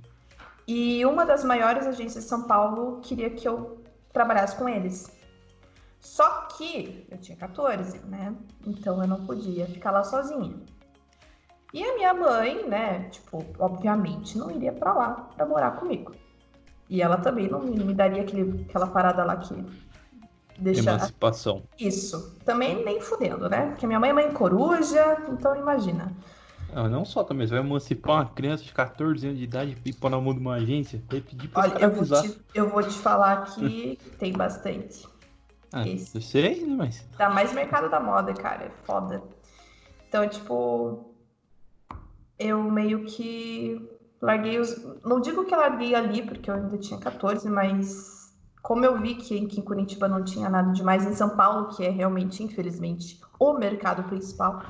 [0.66, 5.10] E uma das maiores agências de São Paulo queria que eu trabalhasse com eles.
[6.00, 8.34] Só que eu tinha 14, né?
[8.66, 10.54] Então eu não podia ficar lá sozinha.
[11.74, 16.14] E a minha mãe, né, tipo, obviamente não iria pra lá pra morar comigo.
[16.88, 19.52] E ela também não me, me daria aquele, aquela parada lá que
[20.58, 21.62] deixa Emancipação.
[21.78, 22.36] isso.
[22.44, 23.66] Também nem fudendo, né?
[23.68, 26.12] Porque minha mãe é mãe coruja, então imagina.
[26.74, 29.92] Ah, não só também, você vai emancipar uma criança de 14 anos de idade e
[29.92, 31.02] pôr na mão de uma agência?
[31.08, 35.06] Vai pedir pra Olha, eu vou, te, eu vou te falar que tem bastante.
[35.72, 36.16] Ah, esse.
[36.16, 37.08] eu sei, né, mas...
[37.16, 38.64] Dá mais mercado da moda, cara.
[38.64, 39.22] É foda.
[40.08, 41.14] Então, tipo,
[42.38, 43.80] eu meio que
[44.20, 44.76] larguei os.
[45.04, 48.15] Não digo que larguei ali, porque eu ainda tinha 14, mas
[48.66, 51.84] como eu vi que aqui em Curitiba não tinha nada demais, em São Paulo, que
[51.84, 54.60] é realmente, infelizmente, o mercado principal,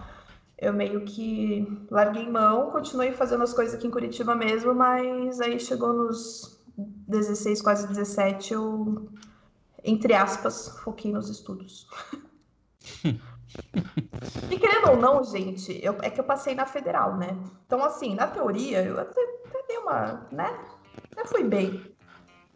[0.58, 5.58] eu meio que larguei mão, continuei fazendo as coisas aqui em Curitiba mesmo, mas aí
[5.58, 9.08] chegou nos 16, quase 17, eu,
[9.82, 11.86] entre aspas, foquei nos estudos.
[14.50, 17.38] E querendo ou não, gente, eu- é que eu passei na federal, né?
[17.66, 20.60] Então, assim, na teoria, eu até, até dei uma, né?
[21.12, 21.95] Até fui bem.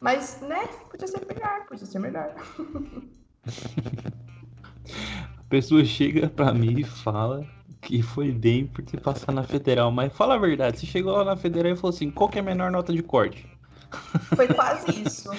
[0.00, 0.66] Mas, né?
[0.90, 2.34] Podia ser melhor, podia ser melhor.
[5.38, 7.46] A pessoa chega pra mim e fala
[7.80, 11.24] que foi bem por ter passado na federal, mas fala a verdade, você chegou lá
[11.24, 13.48] na federal e falou assim, qual que é a menor nota de corte?
[14.36, 15.30] Foi quase isso.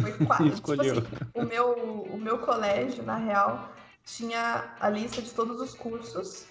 [0.00, 0.50] Foi quase.
[0.50, 0.98] Tipo Escolheu.
[0.98, 1.72] assim, o meu,
[2.12, 3.72] o meu colégio, na real,
[4.04, 6.46] tinha a lista de todos os cursos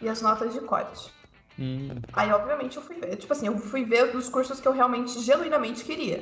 [0.00, 1.10] e as notas de corte.
[1.58, 3.16] Hum, Aí, obviamente, eu fui ver.
[3.16, 6.20] Tipo assim, eu fui ver os cursos que eu realmente, genuinamente queria.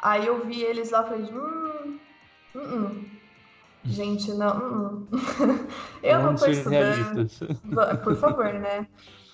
[0.00, 2.00] Aí eu vi eles lá e falei, hum,
[2.54, 3.10] hum, hum.
[3.84, 5.18] Gente, não, hum, hum.
[6.02, 7.28] eu não vamos tô estudando.
[8.02, 8.86] Por favor, né?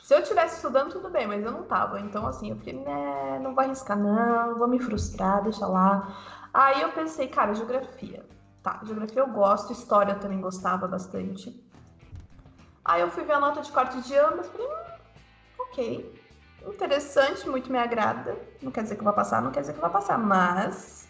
[0.02, 2.00] Se eu tivesse estudando, tudo bem, mas eu não tava.
[2.00, 6.48] Então, assim, eu fiquei, né, não vou arriscar, não, vou me frustrar, deixa lá.
[6.52, 8.24] Aí eu pensei, cara, geografia.
[8.62, 11.64] Tá, geografia eu gosto, história eu também gostava bastante.
[12.84, 14.92] Aí eu fui ver a nota de corte de ambas, falei, hum,
[15.58, 16.19] ok.
[16.66, 18.36] Interessante, muito me agrada.
[18.62, 21.08] Não quer dizer que eu vou passar, não quer dizer que eu vou passar, mas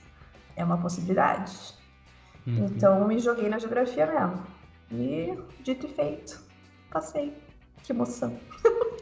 [0.56, 1.52] é uma possibilidade.
[2.46, 2.66] Uhum.
[2.66, 4.42] Então me joguei na geografia mesmo.
[4.92, 6.40] E dito e feito,
[6.90, 7.36] passei.
[7.82, 8.38] Que emoção.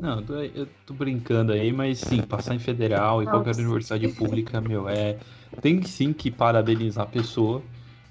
[0.00, 4.06] Não, eu tô, eu tô brincando aí, mas sim, passar em federal e qualquer universidade
[4.08, 5.18] pública, meu, é.
[5.60, 7.62] Tem sim que parabenizar a pessoa.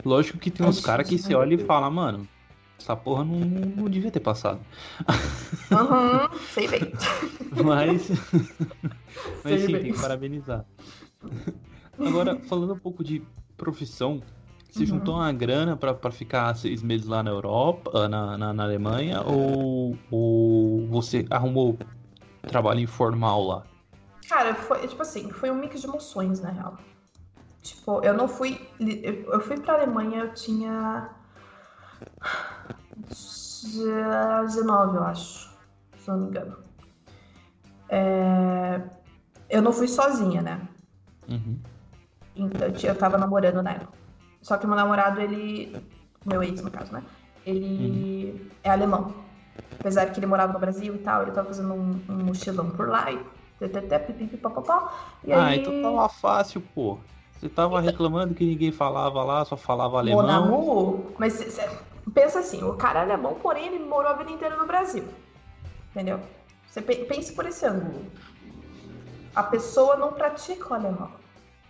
[0.04, 2.28] Lógico que tem uns caras que que você olha e fala, mano,
[2.80, 4.60] essa porra não, não, devia ter passado.
[5.72, 6.94] Uhum, sei bem.
[7.64, 8.10] Mas.
[9.44, 9.82] mas sim, bem.
[9.84, 10.66] tem que parabenizar.
[12.00, 13.22] Agora, falando um pouco de
[13.58, 14.22] profissão,
[14.70, 14.86] você Uhum.
[14.86, 18.64] juntou uma grana pra, pra ficar seis meses lá na Europa, ah, na, na, na
[18.64, 21.78] Alemanha, ou, ou você arrumou
[22.48, 23.64] trabalho informal lá?
[24.30, 26.78] Cara, foi tipo assim, foi um mix de emoções, na real.
[27.64, 28.60] Tipo, eu não fui.
[28.80, 31.10] eu fui pra Alemanha, eu tinha.
[34.46, 35.50] 19, eu acho.
[35.98, 36.58] Se não me engano.
[37.90, 38.82] É,
[39.50, 40.62] Eu não fui sozinha, né?
[41.30, 41.58] Uhum.
[42.36, 43.94] Então, eu tava namorando na época.
[44.42, 45.76] Só que meu namorado, ele.
[46.26, 47.04] Meu ex, no caso, né?
[47.46, 49.14] Ele é alemão.
[49.80, 52.90] Apesar que ele morava no Brasil e tal, ele tava fazendo um, um mochilão por
[52.90, 53.20] lá e.
[55.24, 55.60] E Ah, aí.
[55.60, 57.00] então tava fácil, pô.
[57.40, 60.28] Você tava reclamando que ninguém falava lá, só falava alemão.
[60.30, 61.70] amour, mas cê- cê-
[62.14, 65.08] pensa assim, o cara é alemão, porém ele morou a vida inteira no Brasil.
[65.92, 66.20] Entendeu?
[66.68, 68.06] Você pe- pense por esse ângulo.
[69.36, 71.12] A pessoa não pratica o alemão.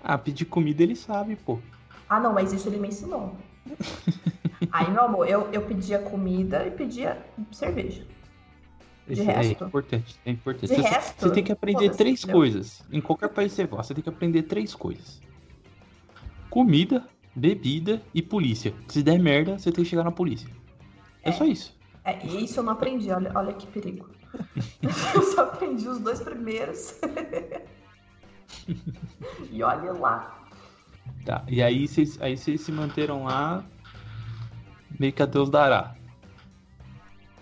[0.01, 1.60] Ah, pedir comida ele sabe, pô.
[2.08, 3.36] Ah, não, mas isso ele me ensinou.
[4.71, 8.06] Aí, meu amor, eu, eu pedia comida e pedia cerveja.
[9.08, 9.63] De é resto?
[9.63, 10.67] importante, é importante.
[10.67, 12.82] De Você, resto, você tem que aprender três coisas.
[12.91, 15.21] Em qualquer país você vá, você tem que aprender três coisas:
[16.50, 18.74] comida, bebida e polícia.
[18.88, 20.50] Se der merda, você tem que chegar na polícia.
[21.24, 21.32] É, É.
[21.32, 21.76] só isso.
[22.04, 24.10] É, e isso eu não aprendi, olha, olha que perigo.
[25.14, 27.00] eu só aprendi os dois primeiros.
[29.52, 30.46] e olha lá.
[31.26, 31.44] Tá.
[31.48, 33.64] E aí vocês, aí se manteram lá,
[35.00, 35.96] meio que a Deus dará.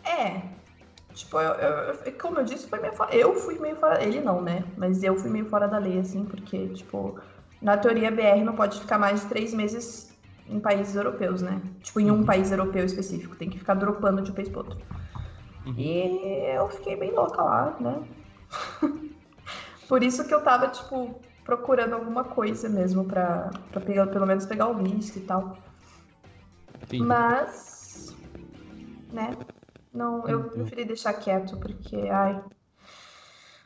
[0.04, 0.42] É.
[1.14, 3.16] Tipo, eu, eu- eu- como eu disse, foi meio fora.
[3.16, 4.04] Eu fui meio fora.
[4.04, 4.64] Ele não, né?
[4.78, 7.20] Mas eu fui meio fora da lei, assim, porque, tipo,
[7.66, 10.16] na teoria BR não pode ficar mais de três meses
[10.48, 11.60] em países europeus, né?
[11.82, 12.24] Tipo, em um Uhum.
[12.26, 13.36] país europeu específico.
[13.36, 14.80] Tem que ficar dropando de um país pro outro.
[15.66, 15.74] Uhum.
[15.76, 18.04] E eu fiquei bem louca lá, né?
[19.90, 24.46] Por isso que eu tava, tipo, procurando alguma coisa mesmo pra, pra pegar, pelo menos
[24.46, 25.58] pegar o visto e tal.
[26.84, 27.04] Entendi.
[27.04, 28.16] Mas,
[29.12, 29.36] né?
[29.92, 30.52] Não, eu Então.
[30.52, 32.44] preferi deixar quieto, porque, ai.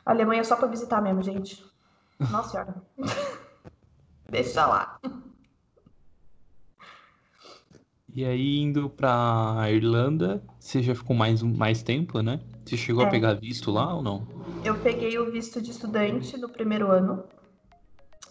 [0.06, 1.62] A Alemanha é só pra visitar mesmo, gente.
[2.30, 2.74] Nossa senhora.
[4.30, 4.98] Deixa lá.
[8.12, 12.40] E aí, indo pra Irlanda, você já ficou mais, mais tempo, né?
[12.64, 13.10] Você chegou a É.
[13.10, 14.26] pegar visto lá ou não?
[14.64, 17.24] Eu peguei o visto de estudante no primeiro ano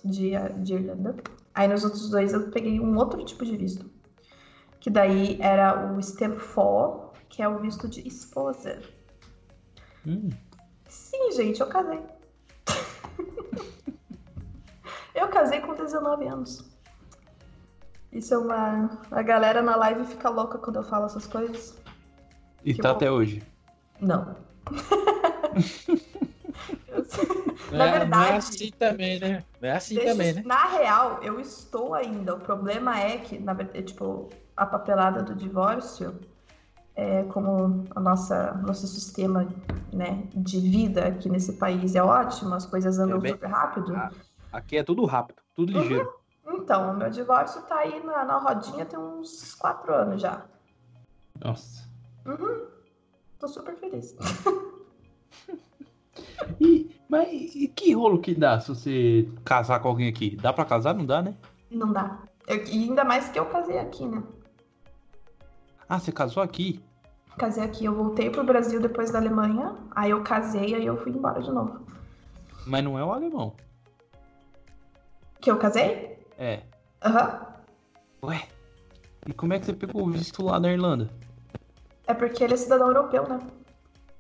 [0.04, 0.32] de,
[0.62, 1.16] de Irlanda.
[1.54, 3.90] Aí nos outros dois eu peguei um outro tipo de visto.
[4.80, 8.80] Que daí era o Stamp 4, que é o visto de esposa.
[10.06, 10.30] Hum,
[10.88, 12.00] Sim, gente, eu casei.
[15.20, 16.70] Eu casei com 19 anos.
[18.12, 18.90] Isso é uma.
[19.12, 21.78] A galera na live fica louca quando eu falo essas coisas.
[22.66, 22.96] e Que tá bom.
[22.96, 23.44] até hoje.
[24.02, 24.36] Não.
[27.72, 29.44] Na é- Não é verdade- assim também, né?
[29.62, 30.44] Não é assim Deixa- também, né?
[30.46, 32.36] Na real, eu estou ainda.
[32.36, 34.28] O problema é que, na verdade, tipo,
[34.58, 36.16] a papelada do divórcio,
[36.96, 39.48] é como a nossa nosso sistema,
[39.94, 43.96] né, de vida aqui nesse país é ótimo, as coisas andam É bem- super rápido.
[43.96, 44.12] Ah.
[44.52, 46.12] Aqui é tudo rápido, tudo ligeiro.
[46.48, 50.46] Então, o meu divórcio tá aí na, na rodinha tem uns quatro anos já.
[51.44, 51.88] Nossa.
[53.40, 54.16] Tô super feliz.
[56.60, 60.36] E, mas e que rolo que dá se você casar com alguém aqui?
[60.36, 60.94] Dá pra casar?
[60.94, 61.36] Não dá, né?
[61.72, 62.20] Não dá.
[62.48, 64.22] Eu- e ainda mais que eu casei aqui, né?
[65.88, 66.84] Ah, você casou aqui?
[67.38, 71.12] Casei aqui, eu voltei pro Brasil depois da Alemanha, aí eu casei, aí eu fui
[71.12, 71.86] embora de novo.
[72.66, 73.54] Mas não é o alemão.
[75.42, 76.18] Que eu casei?
[76.38, 76.62] É.
[77.04, 77.46] Aham.
[78.24, 78.48] Ué,
[79.26, 81.10] E como é que você pegou o visto lá na Irlanda?
[82.08, 83.40] É porque ele é cidadão europeu, né?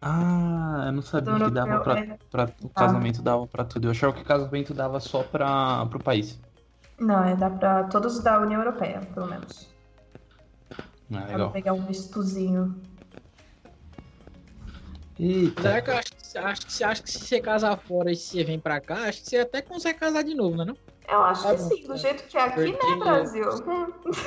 [0.01, 1.93] Ah, eu não sabia Cidadão que dava europeu,
[2.29, 2.45] pra, é.
[2.45, 3.87] pra- O casamento dava pra tudo.
[3.87, 6.39] Eu achava que o casamento dava só pra, pro país.
[6.97, 9.67] Não, é dá pra todos da União Europeia, pelo menos.
[10.71, 10.75] Ah,
[11.09, 11.51] Dá pra legal.
[11.51, 12.79] pegar um vistozinho.
[15.19, 15.61] Eita.
[15.61, 18.27] Será que acho, que- acho que você acha que se você casar fora e se
[18.37, 20.63] você vem pra cá, acho que você até consegue casar de novo, né?
[20.65, 20.77] Não?
[21.11, 21.69] Eu acho Tá que bom.
[21.69, 23.45] sim, do jeito que é aqui, Porque- né, Brasil?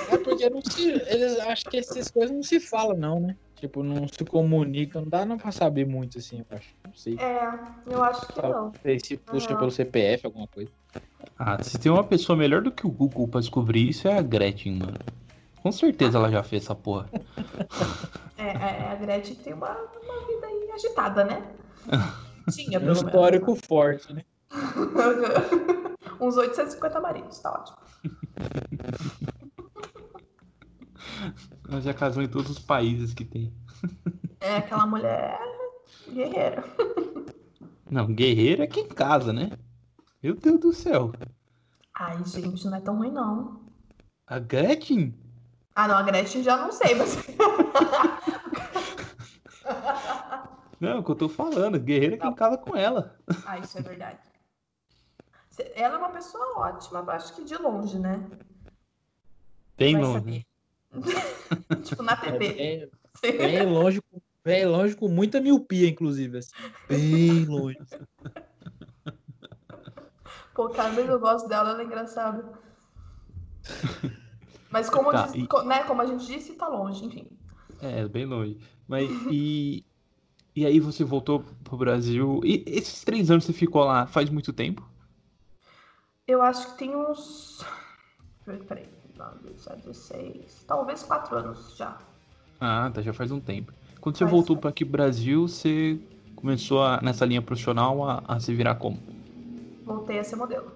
[0.08, 3.36] É porque não se, eles acham que essas coisas não se falam, não, né?
[3.56, 6.74] Tipo, não se comunicam, não dá não pra saber muito assim, eu acho.
[6.84, 7.16] Não sei.
[7.20, 7.48] É,
[7.86, 8.50] eu acho que não.
[8.50, 9.58] Não sei se puxa Aham.
[9.58, 10.72] pelo CPF, alguma coisa.
[11.38, 14.22] Ah, se tem uma pessoa melhor do que o Google pra descobrir isso é a
[14.22, 14.98] Gretchen, mano.
[15.62, 17.08] Com certeza ela já fez essa porra.
[18.36, 21.42] É, é, a Gretchen tem uma, uma vida aí agitada, né?
[22.50, 23.02] Tinha, Um pelo menos.
[23.04, 24.22] histórico forte, né?
[26.22, 27.78] Uns 850 maridos, tá ótimo.
[31.68, 33.52] Ela já casou em todos os países que tem.
[34.40, 35.36] É aquela mulher
[36.08, 36.62] guerreira.
[37.90, 39.50] Não, guerreiro é quem casa, né?
[40.22, 41.10] Meu Deus do céu.
[41.92, 43.60] Ai, gente, não é tão ruim, não.
[44.24, 45.18] A Gretchen?
[45.74, 47.16] Ah, não, a Gretchen já não sei, mas.
[50.78, 51.78] Não, é o que eu tô falando.
[51.78, 53.16] Guerreiro é quem casa com ela.
[53.46, 54.31] ah, isso é verdade.
[55.74, 58.28] Ela é uma pessoa ótima, acho que de longe, né?
[59.76, 60.46] Bem Vai longe.
[61.84, 62.54] tipo, na É TV.
[62.54, 62.90] bem,
[63.38, 64.02] bem longe,
[64.44, 66.52] bem longe com muita miopia, inclusive, assim.
[66.88, 67.78] Bem longe.
[70.54, 72.58] Pô, cada vez eu gosto dela, ela é engraçada.
[74.70, 77.26] Mas como, Tá, diz- e- co- né, como a gente disse, tá longe, enfim.
[77.80, 78.58] É, bem longe.
[78.86, 79.84] Mas e.
[80.54, 82.40] E aí você voltou pro Brasil.
[82.44, 84.86] E esses três anos você ficou lá faz muito tempo?
[86.32, 87.62] Eu acho que tem uns.
[88.66, 90.64] Peraí, 9, 17, 16.
[90.66, 91.98] Talvez quatro anos já.
[92.58, 93.70] Ah, tá, já faz um tempo.
[94.00, 94.30] Quando você Faz.
[94.32, 96.00] voltou para aqui Brasil, você
[96.34, 98.98] começou a- nessa linha profissional a, a se virar como?
[99.84, 100.72] Voltei a ser modelo.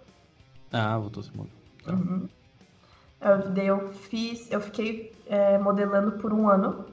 [0.70, 1.50] Ah, voltou a se mudar.
[1.82, 1.92] Tá.
[1.94, 2.28] Uhum.
[3.22, 4.50] Eu, eu fiz.
[4.52, 6.84] Eu fiquei é, modelando por um ano.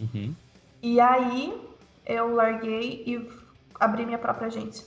[0.00, 0.32] Uhum.
[0.80, 1.60] E aí
[2.06, 3.28] eu larguei e
[3.80, 4.86] abri minha própria agência.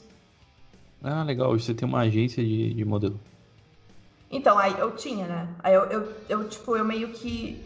[1.07, 1.51] Ah, legal.
[1.51, 3.19] Hoje você tem uma agência de, de modelo.
[4.31, 5.47] Então, aí eu tinha, né?
[5.61, 7.63] Aí eu, eu, eu, tipo, eu meio que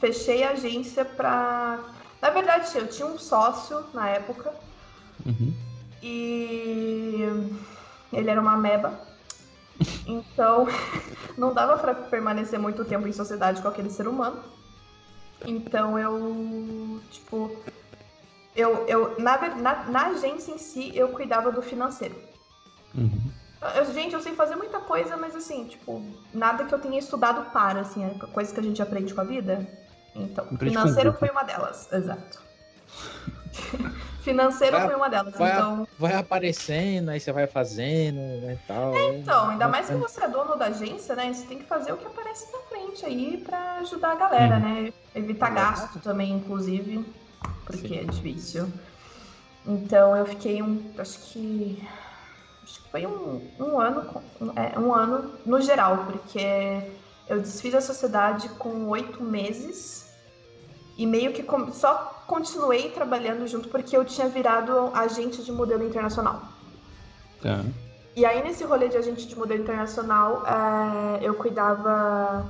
[0.00, 1.78] fechei a agência pra.
[2.20, 4.52] Na verdade, eu tinha um sócio na época
[5.24, 5.52] Uhum.
[6.02, 7.24] e
[8.12, 9.00] ele era uma meba.
[10.08, 10.66] Então,
[11.36, 14.40] não dava pra permanecer muito tempo em sociedade com aquele ser humano.
[15.44, 17.56] Então eu, tipo,
[18.54, 22.25] eu, eu na, na, na agência em si, eu cuidava do financeiro.
[22.96, 23.20] Uhum.
[23.76, 27.50] Eu- gente, eu sei fazer muita coisa, mas assim, tipo, nada que eu tenha estudado
[27.50, 29.66] para, assim, é coisa que a gente aprende com a vida.
[30.14, 32.44] Então, financeiro foi uma delas, exato.
[34.22, 35.88] financeiro Vai- foi uma delas, vai- então.
[35.98, 38.94] Vai aparecendo, aí você vai fazendo, né, tal.
[38.94, 41.32] Então, ainda mais que ficando- você é dono da agência, né?
[41.32, 44.60] Você tem que fazer o que aparece na frente aí pra ajudar a galera, Uhum.
[44.84, 44.92] né?
[45.14, 47.04] Evitar gasto também, inclusive,
[47.66, 48.70] porque é difícil.
[49.66, 50.92] Então eu fiquei um.
[50.98, 51.82] Acho que.
[52.90, 54.04] Foi um, um ano.
[54.56, 56.82] é, um ano no geral, porque
[57.28, 60.06] eu desfiz a sociedade com oito meses
[60.96, 65.84] e meio que com- só continuei trabalhando junto porque eu tinha virado agente de modelo
[65.84, 66.42] internacional.
[67.42, 67.64] Tá.
[68.14, 72.46] E aí, nesse rolê de agente de modelo internacional, é, eu cuidava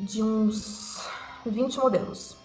[0.00, 1.06] de uns
[1.44, 2.36] 20 modelos.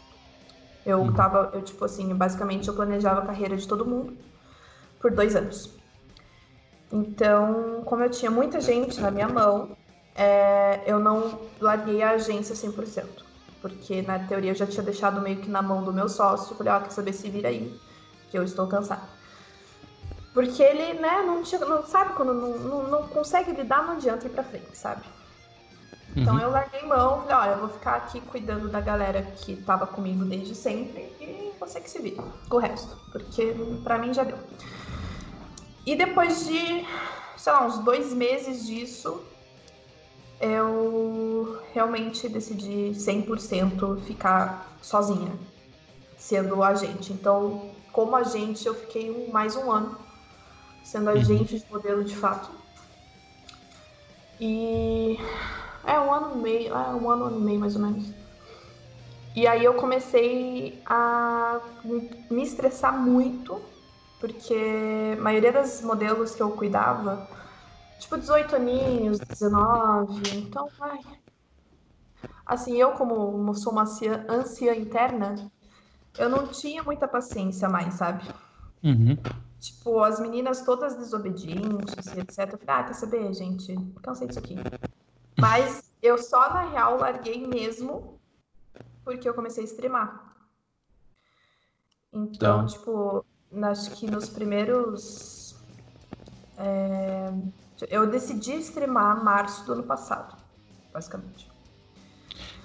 [0.86, 1.14] Eu Uhum.
[1.14, 4.18] tava, eu tipo assim, basicamente eu planejava a carreira de todo mundo
[5.00, 5.79] por dois anos.
[6.92, 9.78] Então, como eu tinha muita gente na minha mão,
[10.16, 13.24] é, eu não larguei a agência 100%.
[13.62, 16.56] Porque na teoria eu já tinha deixado meio que na mão do meu sócio.
[16.56, 17.80] Falei, ó, quer saber se vira aí,
[18.30, 19.08] que eu estou cansada.
[20.34, 24.28] Porque ele, né, não, tinha, não sabe quando não, não, não consegue lidar, não adianta
[24.28, 25.06] ir pra frente, sabe?
[26.16, 26.42] Então Uhum.
[26.42, 30.26] eu larguei mão, falei, olha, eu vou ficar aqui cuidando da galera que tava comigo
[30.26, 34.38] desde sempre e você que se vira com o resto, porque pra mim já deu.
[35.90, 36.86] E depois de,
[37.36, 39.24] sei lá, uns dois meses disso,
[40.40, 45.32] eu realmente decidi 100% ficar sozinha,
[46.16, 47.12] sendo agente.
[47.12, 49.98] Então, como agente, eu fiquei um- mais um ano
[50.84, 52.52] sendo agente de modelo de fato.
[54.40, 55.18] E
[55.88, 58.14] é um ano e meio, é um ano, e meio mais ou menos.
[59.36, 63.60] E aí eu comecei a me- me estressar muito,
[64.20, 64.54] porque
[65.18, 67.28] a maioria das modelos que eu cuidava,
[68.00, 71.00] tipo 18 aninhos, 19, então, ai.
[72.46, 75.50] assim, eu como sou uma anciã, interna,
[76.18, 78.24] eu não tinha muita paciência mais, sabe?
[78.84, 79.18] Uhum.
[79.60, 82.40] Tipo, as meninas todas desobedientes e etc.
[82.54, 83.76] Eu falei, ah, quer saber, gente?
[84.04, 84.56] Cansei disso aqui.
[85.38, 88.20] Mas eu só, na real, larguei mesmo
[89.04, 90.36] porque eu comecei a streamar.
[92.12, 92.66] Então, Tá.
[92.66, 93.26] tipo,
[93.64, 95.56] acho que nos primeiros.
[96.58, 97.32] é,
[97.90, 100.36] Eu decidi streamar março do ano passado,
[100.94, 101.50] basicamente.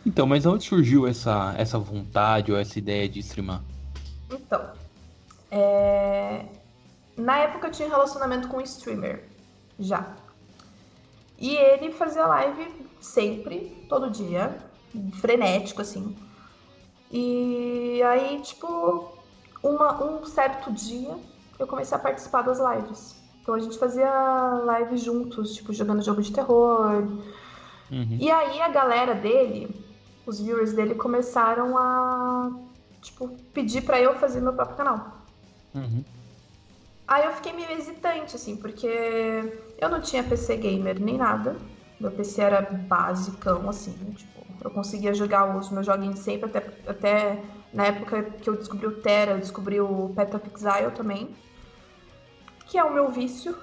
[0.07, 3.63] Então, mas onde surgiu essa, essa vontade ou essa ideia de streamar?
[4.31, 4.73] Então,
[5.51, 6.45] é,
[7.17, 9.25] na época eu tinha relacionamento com um streamer,
[9.79, 10.15] já.
[11.39, 14.59] E ele fazia live sempre, todo dia,
[15.21, 16.15] frenético, assim.
[17.11, 19.14] E aí, tipo,
[19.65, 21.17] uma- um certo dia
[21.59, 23.23] eu comecei a participar das lives.
[23.41, 24.11] Então a gente fazia
[24.65, 27.03] live juntos, tipo, jogando jogo de terror.
[27.91, 28.17] Uhum.
[28.19, 29.69] E aí a galera dele,
[30.27, 32.51] os viewers dele, começaram a,
[33.03, 35.27] tipo, pedir pra eu fazer meu próprio canal.
[35.75, 36.05] Uhum.
[37.07, 38.89] Aí eu fiquei meio hesitante, assim, porque
[39.79, 41.57] eu não tinha PC gamer nem nada.
[42.01, 46.59] Meu PC era basicão, assim, tipo, eu conseguia jogar os meus joguinhos sempre, até,
[46.89, 47.43] até
[47.75, 51.37] na época que eu descobri o Terra, eu descobri o Path of Exile também,
[52.67, 53.57] que é o meu vício.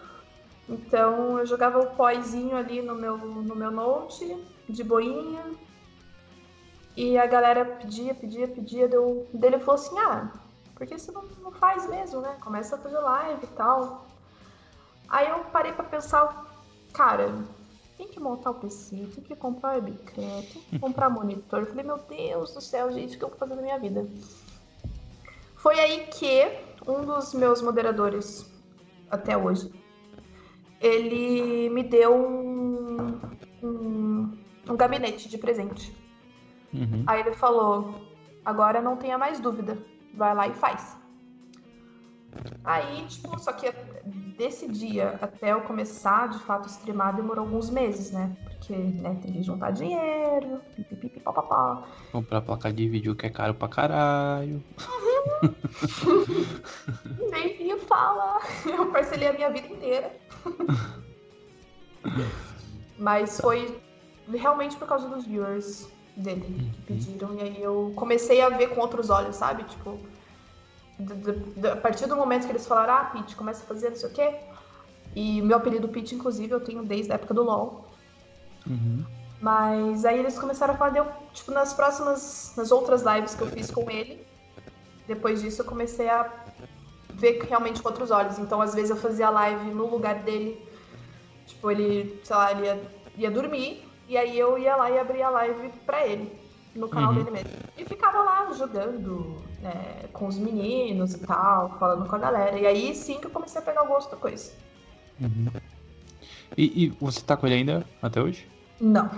[0.68, 4.38] Então eu jogava o poizinho ali no meu, no meu note,
[4.68, 5.46] de boinha.
[6.96, 10.30] E a galera pedia, pedia, pedia, deu, dele falou assim, ah,
[10.76, 12.36] por que você não, não faz mesmo, né?
[12.42, 14.06] Começa a fazer live e tal.
[15.08, 16.46] Aí eu parei pra pensar,
[16.92, 17.34] cara,
[18.02, 21.60] tem que montar o PC, tem que comprar webcam, tem que comprar monitor.
[21.60, 24.08] Eu falei, meu Deus do céu, gente, o que eu vou fazer na minha vida?
[25.56, 26.52] Foi aí que
[26.88, 28.52] um dos meus moderadores,
[29.12, 29.72] até hoje,
[30.80, 33.20] ele me deu um,
[33.62, 34.38] um,
[34.68, 35.96] um gabinete de presente.
[36.74, 37.04] Uhum.
[37.06, 38.02] Aí ele falou:
[38.44, 39.78] agora não tenha mais dúvida,
[40.16, 40.98] vai lá e faz.
[42.64, 43.72] Aí, tipo, só que
[44.38, 48.36] desse dia até eu começar de fato a streamar demorou alguns meses, né?
[48.44, 51.84] Porque, né, tem que juntar dinheiro, pipipi, papapá.
[52.12, 54.64] Comprar placa de vídeo que é caro pra caralho.
[57.32, 58.42] Nem ia falar.
[58.66, 60.16] Eu parcelei a minha vida inteira.
[62.98, 63.82] Mas foi
[64.32, 67.36] realmente por causa dos viewers dele que pediram.
[67.36, 69.64] E aí eu comecei a ver com outros olhos, sabe?
[69.64, 70.00] Tipo,
[71.72, 74.14] a partir do momento que eles falaram, ah, Pete, começa a fazer não sei o
[74.14, 74.36] quê.
[75.16, 77.86] E meu apelido Pete, inclusive, eu tenho desde a época do LoL.
[78.68, 79.04] Uhum.
[79.42, 83.48] Mas aí eles começaram a falar, deu, tipo, nas próximas, nas outras lives que eu
[83.48, 84.26] fiz com ele,
[85.08, 86.32] depois disso eu comecei a
[87.10, 88.38] ver realmente com outros olhos.
[88.38, 90.64] Então, às vezes eu fazia live no lugar dele,
[91.48, 92.82] tipo, ele, sei lá, ele ia,
[93.18, 96.40] ia dormir, e aí eu ia lá e abria a live pra ele,
[96.76, 97.18] no canal Uhum.
[97.18, 97.50] dele mesmo.
[97.78, 102.58] E ficava lá jogando né, com os meninos e tal, falando com a galera.
[102.58, 104.52] E aí sim que eu comecei a pegar o gosto da coisa.
[105.20, 105.48] Uhum.
[106.58, 108.48] E, e você tá com ele ainda até hoje?
[108.80, 109.10] Não.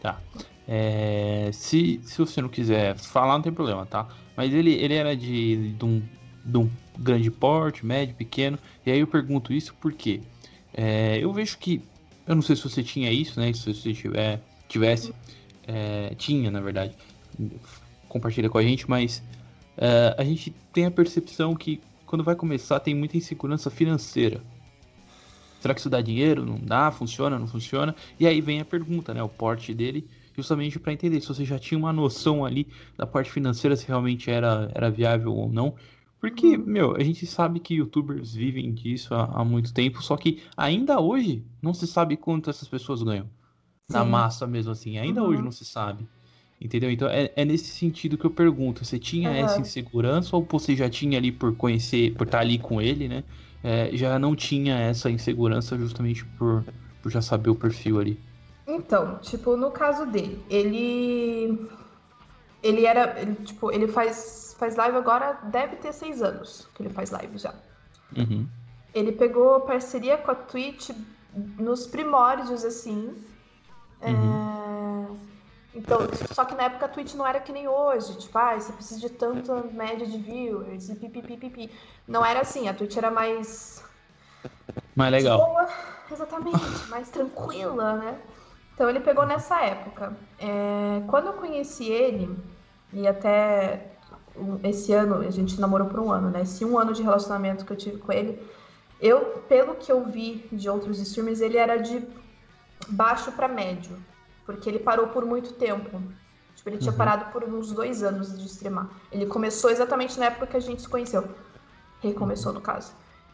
[0.00, 0.20] Tá.
[0.68, 4.08] É, se, se você não quiser falar, não tem problema, tá?
[4.36, 6.02] Mas ele, ele era de, de, um,
[6.44, 8.58] de um grande porte, médio, pequeno.
[8.84, 10.20] E aí eu pergunto isso porque
[10.74, 11.82] é, eu vejo que.
[12.26, 13.52] Eu não sei se você tinha isso, né?
[13.52, 15.14] Se você tiver, tivesse.
[15.66, 16.94] É, tinha, na verdade.
[18.08, 19.22] Compartilha com a gente, mas
[19.76, 24.40] é, a gente tem a percepção que quando vai começar tem muita insegurança financeira.
[25.60, 26.44] Será que isso dá dinheiro?
[26.44, 26.90] Não dá?
[26.90, 27.38] Funciona?
[27.38, 27.94] Não funciona?
[28.20, 29.22] E aí vem a pergunta, né?
[29.22, 33.30] O porte dele, justamente para entender se você já tinha uma noção ali da parte
[33.30, 35.74] financeira, se realmente era, era viável ou não.
[36.20, 40.42] Porque, meu, a gente sabe que youtubers vivem disso há, há muito tempo, só que
[40.56, 43.28] ainda hoje não se sabe quanto essas pessoas ganham.
[43.88, 45.28] Na massa mesmo assim, ainda Uhum.
[45.28, 46.08] hoje não se sabe.
[46.60, 46.90] Entendeu?
[46.90, 49.36] Então é, é nesse sentido que eu pergunto: você tinha Uhum.
[49.36, 53.24] essa insegurança ou você já tinha ali por conhecer, por estar ali com ele, né?
[53.62, 56.64] é, já não tinha essa insegurança justamente por,
[57.02, 58.24] por já saber o perfil ali.
[58.66, 61.68] Então, tipo, no caso dele, ele.
[62.62, 63.20] Ele era.
[63.20, 67.38] Ele, tipo, ele faz, faz live agora, deve ter seis anos que ele faz live
[67.38, 67.54] já.
[68.16, 68.48] Uhum.
[68.92, 70.90] Ele pegou parceria com a Twitch
[71.58, 73.14] nos primórdios, assim.
[74.00, 74.10] É,
[75.74, 78.72] Então, só que na época a Twitch não era que nem hoje, tipo, ah, você
[78.72, 81.70] precisa de tanta média de viewers e pipipipipi.
[82.08, 83.84] Não era assim, a Twitch era mais
[84.94, 85.40] Mas legal.
[85.44, 85.68] boa,
[86.10, 88.22] exatamente, mais tranquila, né?
[88.74, 90.16] Então ele pegou nessa época.
[90.38, 92.36] É, quando eu conheci ele,
[92.92, 93.98] e até
[94.64, 96.42] esse ano, a gente namorou por um ano, né?
[96.42, 98.38] Esse um ano de relacionamento que eu tive com ele,
[99.00, 102.06] eu, pelo que eu vi de outros streamers, ele era de
[102.88, 103.96] baixo pra médio.
[104.44, 106.00] porque ele parou por muito tempo.
[106.54, 106.98] Tipo, ele tinha Uhum.
[106.98, 108.88] parado por uns dois anos de streamar.
[109.10, 111.28] Ele começou exatamente na época que a gente se conheceu.
[112.00, 112.92] Recomeçou, no caso.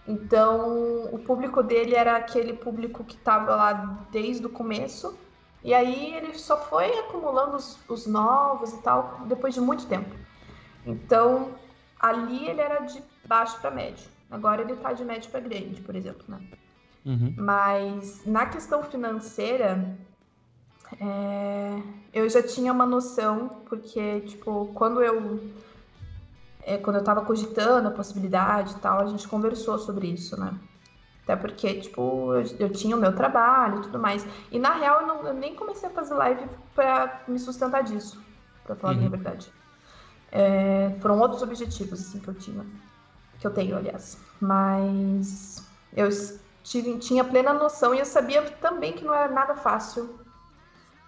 [0.09, 3.73] Então, o público dele era aquele público que tava lá
[4.11, 5.15] desde o começo.
[5.63, 10.17] E aí ele só foi acumulando os, os novos e tal depois de muito tempo.
[10.87, 11.51] Então,
[12.01, 14.09] ali ele era de baixo para médio.
[14.31, 16.41] Agora ele tá de médio para grande, por exemplo, né?
[17.05, 17.35] Uhum.
[17.37, 19.99] Mas na questão financeira,
[21.01, 21.83] é,
[22.13, 25.41] eu já tinha uma noção, porque, tipo, quando eu
[26.65, 30.55] é, quando eu tava cogitando a possibilidade e tal, a gente conversou sobre isso, né?
[31.25, 34.27] Até porque, tipo, eu, eu tinha o meu trabalho e tudo mais.
[34.51, 38.25] E na real, eu, não- eu nem comecei a fazer live pra me sustentar disso,
[38.65, 39.17] pra falar a minha Uhum.
[39.17, 39.53] verdade.
[40.31, 42.67] É, foram outros objetivos, assim, que eu tinha.
[43.39, 44.19] Que eu tenho, aliás.
[44.41, 45.63] Mas
[45.97, 46.09] eu
[46.63, 50.19] tive, tinha plena noção e eu sabia também que não era nada fácil.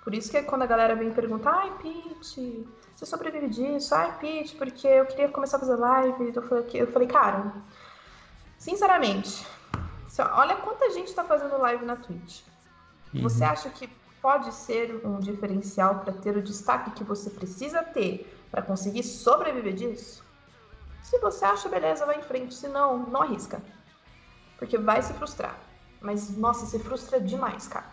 [0.02, 3.94] Por isso que quando a galera vem perguntar, ai, Pete, você sobrevive disso?
[3.94, 6.32] Ai, Pete, porque eu queria começar a fazer live.
[6.34, 7.52] Eu falei, eu falei cara,
[8.58, 9.46] sinceramente,
[10.32, 12.42] olha quanta gente tá fazendo live na Twitch.
[13.14, 13.50] Você Uhum.
[13.50, 13.88] acha que
[14.20, 19.74] pode ser um diferencial para ter o destaque que você precisa ter para conseguir sobreviver
[19.74, 20.22] disso?
[21.02, 22.54] Se você acha, beleza, vai em frente.
[22.54, 23.62] Se não, não arrisca.
[24.64, 25.58] Porque vai se frustrar.
[26.00, 27.86] Mas, nossa, se frustra demais, cara.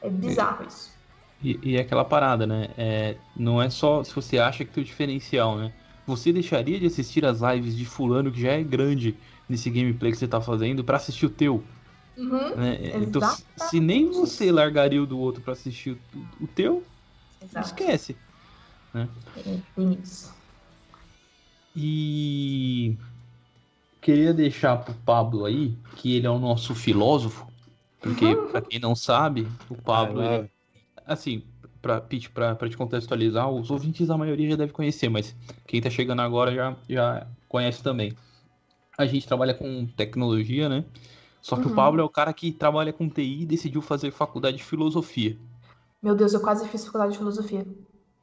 [0.00, 0.96] É bizarro isso.
[1.40, 2.68] E, e é aquela parada, né?
[2.76, 5.72] É, não é só se você acha que tem o diferencial, né?
[6.06, 10.18] Você deixaria de assistir as lives de fulano que já é grande nesse gameplay que
[10.18, 11.68] você tá fazendo pra assistir o teu,
[12.16, 12.96] Uhum, né?
[12.98, 13.20] Então,
[13.56, 16.88] se, nem você largaria o do outro pra assistir o, o teu,
[17.40, 17.86] exato.
[17.86, 18.20] esquece.
[18.94, 19.08] É,
[19.74, 20.34] Tem isso.
[21.74, 22.96] E
[24.06, 27.44] queria deixar pro Pablo aí, que ele é o nosso filósofo,
[28.00, 30.36] porque pra quem não sabe, o Pablo, lá.
[30.36, 30.50] ele,
[31.04, 31.42] assim,
[31.82, 35.34] pra, Pete, pra, pra te contextualizar, os ouvintes a maioria já deve conhecer, mas
[35.66, 38.12] quem tá chegando agora já, já conhece também.
[38.96, 40.84] A gente trabalha com tecnologia, né?
[41.42, 41.74] Só que o Uhum.
[41.74, 45.36] Pablo é o cara que trabalha com TI e decidiu fazer faculdade de filosofia.
[46.00, 47.66] Meu Deus, eu quase fiz faculdade de filosofia.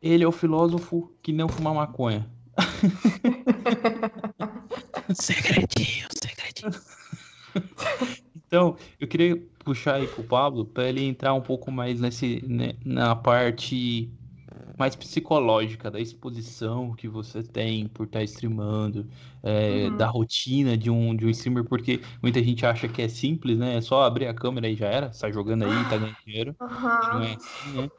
[0.02, 2.26] Ele é o filósofo que não fuma maconha.
[5.16, 6.72] segredinho, segredinho.
[8.36, 12.74] Então, eu queria puxar aí pro Pablo para ele entrar um pouco mais nesse, né,
[12.86, 14.12] na parte
[14.78, 19.10] mais psicológica da exposição que você tem por estar streamando,
[19.44, 19.92] é, Uhum.
[19.92, 23.78] da rotina de um, de um streamer, porque muita gente acha que é simples, né?
[23.78, 26.58] É só abrir a câmera e já era, sai jogando aí, tá ganhando dinheiro.
[27.12, 27.24] Não Aham.
[27.24, 27.90] é assim, né?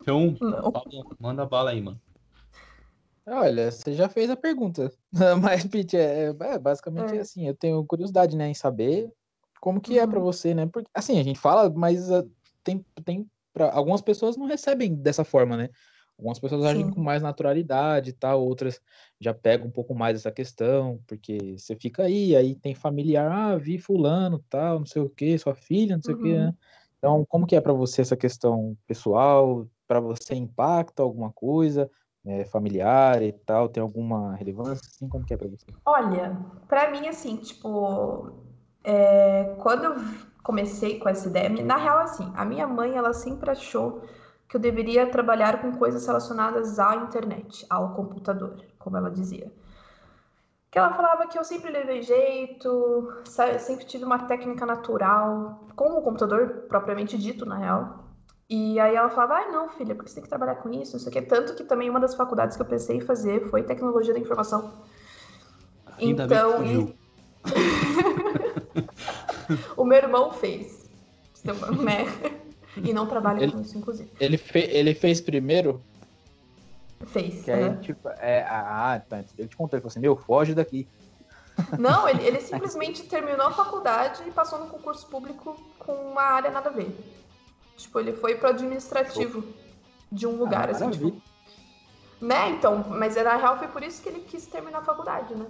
[0.00, 0.72] Então, Não.
[0.72, 2.00] Pablo, manda bala aí, mano.
[3.26, 4.90] Olha, você já fez a pergunta.
[5.40, 7.20] Mas, Pete, é, é basicamente É.
[7.20, 9.12] assim, eu tenho curiosidade, né, em saber
[9.60, 10.20] como que é pra Uhum.
[10.20, 10.66] você, né?
[10.66, 12.24] Porque, assim, a gente fala, mas ah,
[12.64, 15.68] tem, tem pra, algumas pessoas não recebem dessa forma, né?
[16.18, 16.90] Algumas pessoas agem Sim.
[16.90, 18.80] com mais naturalidade e tal, outras
[19.20, 23.56] já pegam um pouco mais essa questão, porque você fica aí, aí tem familiar, ah,
[23.56, 26.38] vi fulano, tal, não sei o quê, sua filha, não sei o quê, Uhum.
[26.38, 26.54] né?
[26.98, 29.68] Então, como que é pra você essa questão pessoal?
[29.86, 31.88] Pra você impacta alguma coisa?
[32.24, 35.66] É, familiar e tal, tem alguma relevância, assim, como que é pra você?
[35.84, 36.36] Olha,
[36.68, 38.32] pra mim, assim, tipo,
[38.84, 39.94] é, quando eu
[40.42, 44.02] comecei com essa ideia, na real, assim, a minha mãe, ela sempre achou
[44.48, 49.50] que eu deveria trabalhar com coisas relacionadas à internet, ao computador, como ela dizia.
[50.70, 53.12] Que ela falava que eu sempre levei jeito,
[53.58, 58.01] sempre tive uma técnica natural, com o computador propriamente dito, na real.
[58.54, 61.00] E aí ela falava, ai não, filha, porque você tem que trabalhar com isso, não
[61.00, 61.22] sei o quê.
[61.22, 64.84] Tanto que também uma das faculdades que eu pensei em fazer foi tecnologia da informação.
[65.96, 66.94] Ainda bem que Então,
[69.74, 70.86] o meu irmão fez,
[71.82, 72.04] né?
[72.76, 74.10] E não trabalha Ele- com isso, inclusive.
[74.20, 75.82] Ele, fe ele fez primeiro,
[77.06, 77.46] Fez.
[77.46, 80.86] que aí, tipo, é, ah, tá, ele te contou, ele falou assim, meu, foge daqui.
[81.78, 86.50] Não, ele, ele simplesmente terminou a faculdade e passou no concurso público com uma área
[86.50, 87.21] nada a ver.
[87.76, 89.54] Tipo, ele foi pro administrativo
[90.10, 91.22] de um lugar, Ah, assim, tipo.
[92.20, 95.46] Né, então, mas na real foi por isso que ele quis terminar a faculdade, né?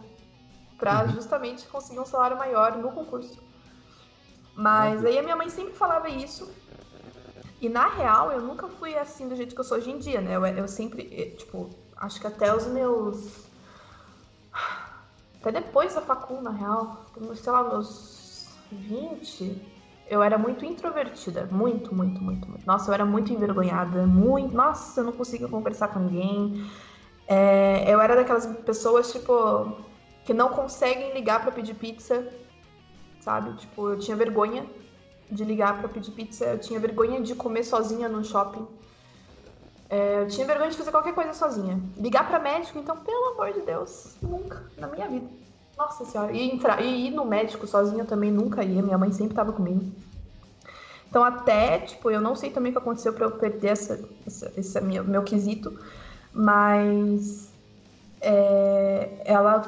[0.79, 1.09] Pra Uhum.
[1.09, 3.43] justamente conseguir um salário maior no concurso.
[4.55, 6.55] Mas aí a minha mãe sempre falava isso.
[7.61, 10.21] E na real, eu nunca fui assim do jeito que eu sou hoje em dia,
[10.21, 10.37] né?
[10.37, 13.51] Eu, eu sempre, eh, tipo, acho que até os meus.
[15.41, 19.72] Até depois da facul, na real, sei lá, meus 20,
[20.07, 21.49] eu era muito introvertida.
[21.51, 22.67] Muito, muito, muito, muito.
[22.67, 24.07] Nossa, eu era muito envergonhada.
[24.07, 24.55] Muito.
[24.55, 26.65] Nossa, eu não conseguia conversar com ninguém.
[27.27, 29.77] É, eu era daquelas pessoas, tipo,
[30.25, 32.27] que não conseguem ligar pra pedir pizza,
[33.21, 33.55] sabe?
[33.57, 34.67] Tipo, eu tinha vergonha
[35.31, 38.67] de ligar pra pedir pizza, eu tinha vergonha de comer sozinha no shopping.
[39.89, 41.81] É, eu tinha vergonha de fazer qualquer coisa sozinha.
[41.97, 45.42] Ligar para médico, então, pelo amor de Deus, nunca na minha vida.
[45.77, 46.33] Nossa senhora.
[46.33, 48.83] E, e ir no médico sozinha também nunca ia.
[48.83, 49.85] Minha mãe sempre tava comigo.
[51.13, 54.51] Então, até, tipo, eu não sei também o que aconteceu para eu perder essa, essa,
[54.57, 55.79] esse meu, meu quesito,
[56.33, 57.53] mas
[58.19, 59.61] é, ela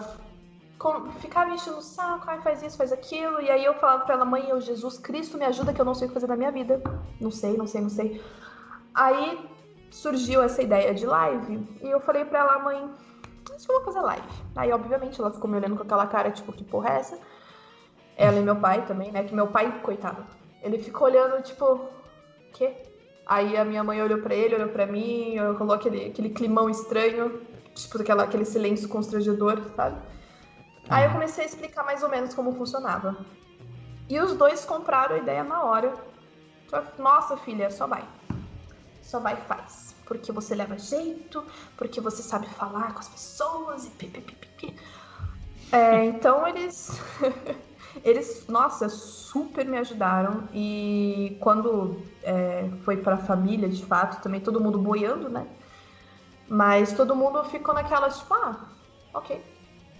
[1.19, 4.25] ficava enchendo o saco, ai, faz isso, faz aquilo, e aí eu falava pra ela,
[4.25, 6.51] mãe, eu, Jesus Cristo, me ajuda que eu não sei o que fazer da minha
[6.51, 6.81] vida.
[7.21, 8.23] Não sei, não sei, não sei.
[8.95, 9.47] Aí
[9.91, 12.91] surgiu essa ideia de live, e eu falei pra ela, mãe,
[13.69, 14.29] eu vou fazer live.
[14.57, 17.19] Aí, obviamente, ela ficou me olhando com aquela cara, tipo, que porra é essa?
[18.17, 19.25] Ela e meu pai também, né?
[19.25, 20.25] Que meu pai, coitado,
[20.63, 21.89] ele ficou olhando, tipo,
[22.53, 22.77] quê?
[23.27, 26.69] Aí a minha mãe olhou para ele, olhou para mim, eu colou aquele, aquele climão
[26.69, 27.41] estranho,
[27.75, 29.97] tipo aquela, aquele silêncio constrangedor, sabe?
[30.89, 31.15] Aí eu uhum.
[31.15, 33.17] comecei a explicar mais ou menos como funcionava.
[34.09, 35.95] E os dois compraram a ideia na hora.
[36.99, 38.05] Nossa, filha, só vai.
[39.01, 41.45] Só vai e faz porque você leva jeito,
[41.77, 44.75] porque você sabe falar com as pessoas e pipipipi.
[45.73, 47.01] É, então eles,
[48.05, 54.41] eles, nossa, super me ajudaram e quando é, foi para a família, de fato, também
[54.41, 55.47] todo mundo boiando, né?
[56.47, 58.57] Mas todo mundo ficou naquela, tipo, ah,
[59.15, 59.43] ok,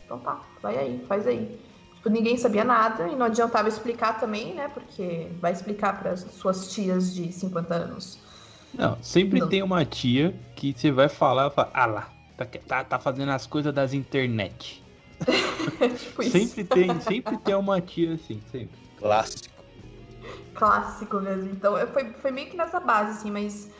[0.05, 1.59] então tá, vai aí, faz aí.
[1.95, 4.69] Tipo, ninguém sabia nada e não adiantava explicar também, né?
[4.69, 8.24] Porque vai explicar para suas tias de 50 anos
[8.77, 9.49] não, sempre não.
[9.49, 13.47] tem uma tia que você vai falar, fala, ah lá, tá, tá, tá fazendo as
[13.47, 14.83] coisas das internet.
[16.31, 18.77] sempre tem, sempre tem uma tia assim, sempre.
[18.99, 19.55] Clássico.
[20.55, 21.51] Clássico mesmo.
[21.51, 23.71] Então, foi, foi meio que nessa base, assim, mas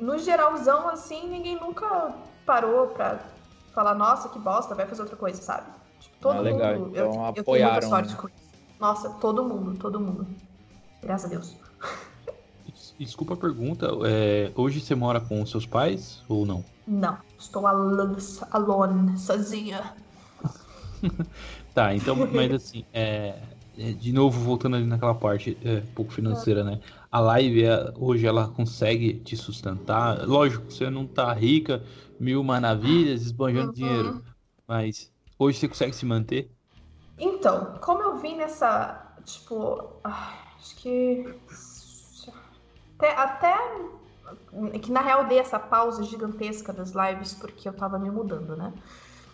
[0.00, 2.14] no geralzão, assim, ninguém nunca
[2.46, 3.18] parou pra
[3.74, 5.66] falar, nossa, que bosta, vai fazer outra coisa, sabe?
[6.00, 6.74] Tipo, todo ah, legal.
[6.74, 6.90] mundo.
[6.90, 7.34] Então, eu, apoiaram.
[7.36, 8.48] Eu tenho muita sorte com isso.
[8.78, 10.26] Nossa, todo mundo, todo mundo.
[11.02, 11.67] Graças a Deus.
[12.98, 16.64] Desculpa a pergunta, é, hoje você mora com seus pais ou não?
[16.86, 18.16] Não, estou alone,
[18.50, 19.94] alone sozinha.
[21.72, 23.40] tá, então, mas assim, é,
[23.78, 26.80] é, de novo, voltando ali naquela parte é, um pouco financeira, né?
[27.12, 30.26] A live, é, hoje, ela consegue te sustentar.
[30.26, 31.84] Lógico, você não tá rica,
[32.18, 33.74] mil maravilhas, esbanjando uhum.
[33.74, 34.24] dinheiro.
[34.66, 36.50] Mas hoje você consegue se manter?
[37.16, 41.24] Então, como eu vim nessa, tipo, acho que
[42.98, 43.56] até, até
[44.82, 48.72] que na real dei essa pausa gigantesca das lives porque eu tava me mudando, né?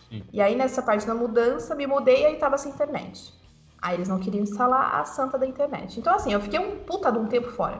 [0.09, 0.23] Sim.
[0.31, 3.33] E aí nessa parte da mudança, me mudei e aí tava sem internet.
[3.81, 5.99] Aí eles não queriam instalar a santa da internet.
[5.99, 7.79] Então assim, eu fiquei um puta de um tempo fora.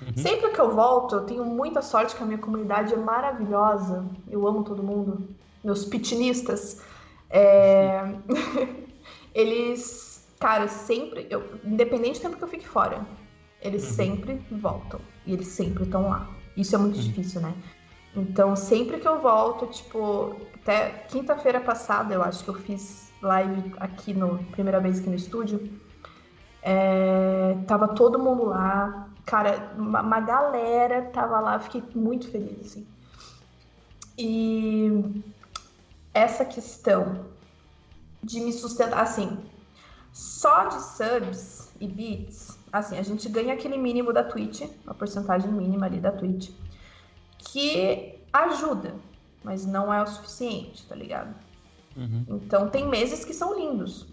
[0.00, 0.16] Uhum.
[0.16, 4.04] Sempre que eu volto, eu tenho muita sorte que a minha comunidade é maravilhosa.
[4.28, 5.28] Eu amo todo mundo.
[5.62, 6.82] Meus pitinistas.
[7.30, 8.02] É...
[9.34, 13.06] eles, cara, sempre, eu, independente do tempo que eu fique fora,
[13.62, 13.96] eles uhum.
[13.96, 15.00] sempre voltam.
[15.26, 16.28] E eles sempre estão lá.
[16.56, 17.02] Isso é muito uhum.
[17.02, 17.54] difícil, né?
[18.14, 23.72] Então, sempre que eu volto, tipo, até quinta-feira passada, eu acho que eu fiz live
[23.78, 25.80] aqui no primeira vez aqui no estúdio.
[26.62, 32.86] É, tava todo mundo lá, cara, uma, uma, galera tava lá, fiquei muito feliz, assim.
[34.18, 35.22] E
[36.12, 37.24] essa questão
[38.22, 39.38] de me sustentar, assim,
[40.12, 45.52] só de subs e bits, assim, a gente ganha aquele mínimo da Twitch, a porcentagem
[45.52, 46.50] mínima ali da Twitch,
[47.38, 48.94] que ajuda,
[49.44, 51.34] mas não é o suficiente, tá ligado?
[51.96, 52.24] Uhum.
[52.28, 54.06] Então tem meses que são lindos.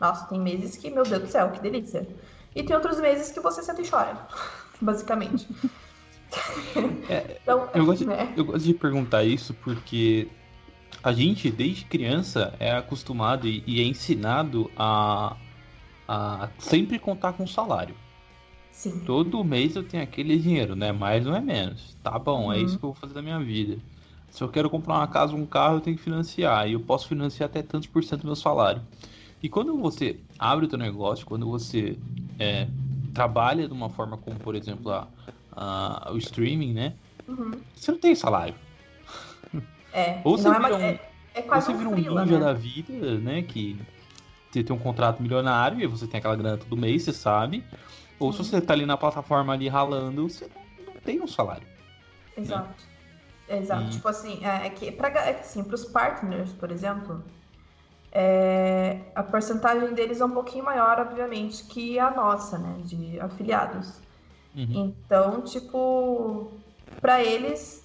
[0.00, 2.06] Nossa, tem meses que, meu Deus do céu, que delícia.
[2.54, 4.26] E tem outros meses que você senta e chora,
[4.80, 5.46] basicamente.
[7.08, 8.32] É, então, eu, gosto, né?
[8.36, 10.28] eu gosto de perguntar isso porque
[11.02, 15.36] a gente, desde criança, é acostumado e, e é ensinado a
[16.12, 17.94] a sempre contar com salário.
[18.72, 18.98] Sim.
[19.06, 20.90] Todo mês eu tenho aquele dinheiro, né?
[20.90, 21.96] Mais não é menos.
[22.02, 22.52] Tá bom, uhum.
[22.52, 23.78] é isso que eu vou fazer da minha vida.
[24.28, 26.68] Se eu quero comprar uma casa, um carro, eu tenho que financiar.
[26.68, 28.82] E eu posso financiar até tantos por cento do meu salário.
[29.40, 31.96] E quando você abre o teu negócio, quando você
[32.40, 32.66] é,
[33.14, 35.06] trabalha de uma forma como, por exemplo, a,
[35.52, 36.94] a o streaming, né?
[37.28, 37.52] Uhum.
[37.76, 38.54] Você não tem salário.
[39.92, 41.00] É, Ou você é vira um, é,
[41.34, 42.44] é quase você um vira um ninja né?
[42.44, 43.42] da vida, né?
[43.42, 43.78] Que
[44.50, 47.64] você tem um contrato milionário e você tem aquela grana todo mês, você sabe.
[48.18, 48.44] Ou Sim.
[48.44, 51.66] se você tá ali na plataforma ali ralando, você não, não tem um salário.
[52.36, 52.42] Né?
[52.42, 52.84] Exato.
[53.48, 53.58] Né?
[53.58, 53.82] Exato.
[53.84, 53.90] Hum.
[53.90, 57.24] Tipo assim, é, é que pra, é que, assim, pros partners, por exemplo,
[58.12, 62.80] é, a porcentagem deles é um pouquinho maior, obviamente, que a nossa, né?
[62.84, 64.00] De afiliados.
[64.54, 64.94] Uhum.
[65.06, 66.52] Então, tipo,
[67.00, 67.79] para eles,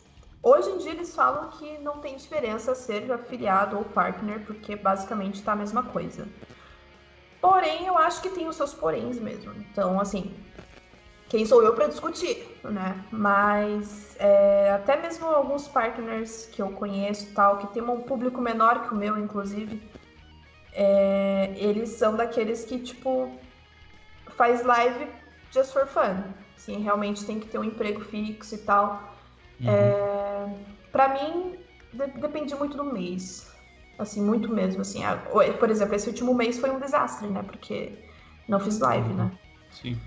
[0.46, 5.44] hoje em dia eles falam que não tem diferença ser afiliado ou partner, porque basicamente
[5.44, 6.28] tá a mesma coisa.
[7.42, 9.52] Porém, eu acho que tem os seus poréns mesmo.
[9.72, 10.36] Então, assim,
[11.28, 13.04] quem sou eu para discutir, né?
[13.12, 18.88] Mas é, até mesmo alguns partners que eu conheço tal, que tem um público menor
[18.88, 19.82] que o meu, inclusive,
[20.72, 23.32] é, eles são daqueles que, tipo,
[24.38, 25.08] faz live
[25.52, 26.24] just for fun.
[26.56, 29.15] Assim, realmente tem que ter um emprego fixo e tal.
[29.62, 29.70] Uhum.
[29.70, 30.56] É,
[30.92, 31.56] para mim,
[31.94, 33.54] de, depende muito do mês.
[33.98, 34.82] Assim, muito mesmo.
[34.82, 35.02] Assim,
[35.60, 37.44] por exemplo, esse último mês foi um desastre, né?
[37.44, 37.98] Porque
[38.48, 39.32] não fiz live, né?
[39.72, 39.98] Sim.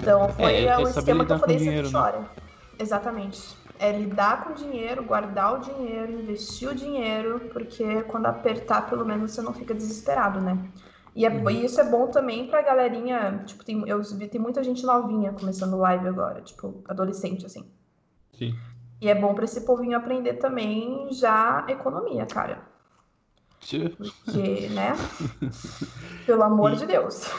[0.00, 1.88] Então foi é, o esquema que eu falei sempre né?
[1.90, 2.30] chora.
[2.78, 3.56] Exatamente.
[3.78, 9.04] É lidar com o dinheiro, guardar o dinheiro, investir o dinheiro, porque quando apertar, pelo
[9.04, 10.58] menos você não fica desesperado, né?
[11.14, 11.48] E, é, uhum.
[11.50, 15.32] e isso é bom também pra galerinha, tipo, tem, eu vi tem muita gente novinha
[15.32, 17.64] começando live agora, tipo, adolescente, assim.
[18.38, 18.54] Sim.
[19.00, 22.62] E é bom para esse povinho aprender também já economia, cara.
[23.60, 24.92] Porque, né?
[26.26, 26.76] Pelo amor e...
[26.76, 27.30] de Deus.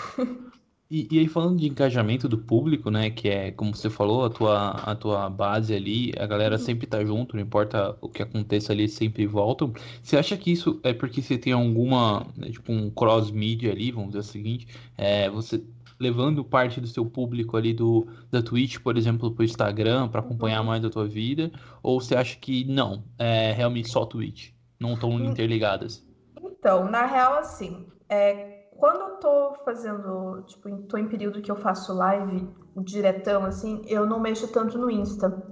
[0.90, 4.30] E, e, aí falando de engajamento do público, né, que é, como você falou, a
[4.30, 6.62] tua, a tua base ali, a galera uhum.
[6.62, 9.74] sempre tá junto, não importa o que aconteça ali, sempre voltam.
[10.04, 14.10] Você acha que isso é porque você tem alguma, né, tipo um cross-media ali, vamos
[14.10, 15.64] dizer o seguinte, é, você
[16.00, 20.62] levando parte do seu público ali do, da Twitch, por exemplo, pro Instagram, para acompanhar
[20.62, 20.68] uhum.
[20.68, 25.10] mais a tua vida, ou você acha que não, é realmente só Twitch, não estão
[25.12, 25.26] hum.
[25.26, 26.06] interligadas?
[26.42, 31.56] Então, na real, assim, é, quando eu tô fazendo, tipo, tô em período que eu
[31.56, 35.44] faço live diretão, assim, eu não mexo tanto no Insta.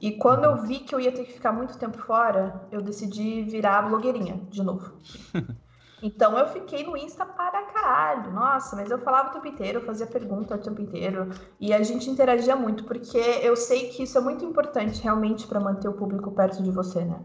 [0.00, 3.42] E quando eu vi que eu ia ter que ficar muito tempo fora, eu decidi
[3.42, 4.92] virar blogueirinha de novo.
[6.02, 8.32] Então eu fiquei no Insta para caralho.
[8.32, 11.30] Nossa, mas eu falava o tempo inteiro, eu fazia pergunta o tempo inteiro.
[11.58, 15.60] E a gente interagia muito, porque eu sei que isso é muito importante realmente para
[15.60, 17.20] manter o público perto de você, né?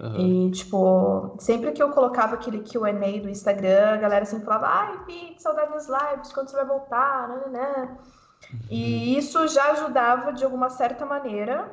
[0.00, 0.46] Uhum.
[0.46, 5.04] E, tipo, sempre que eu colocava aquele QA do Instagram, a galera sempre falava: ai,
[5.04, 7.28] Pete, saudade das lives, quando você vai voltar?
[7.50, 7.98] Né?
[8.70, 9.18] E uhum.
[9.18, 11.70] isso já ajudava, de alguma certa maneira,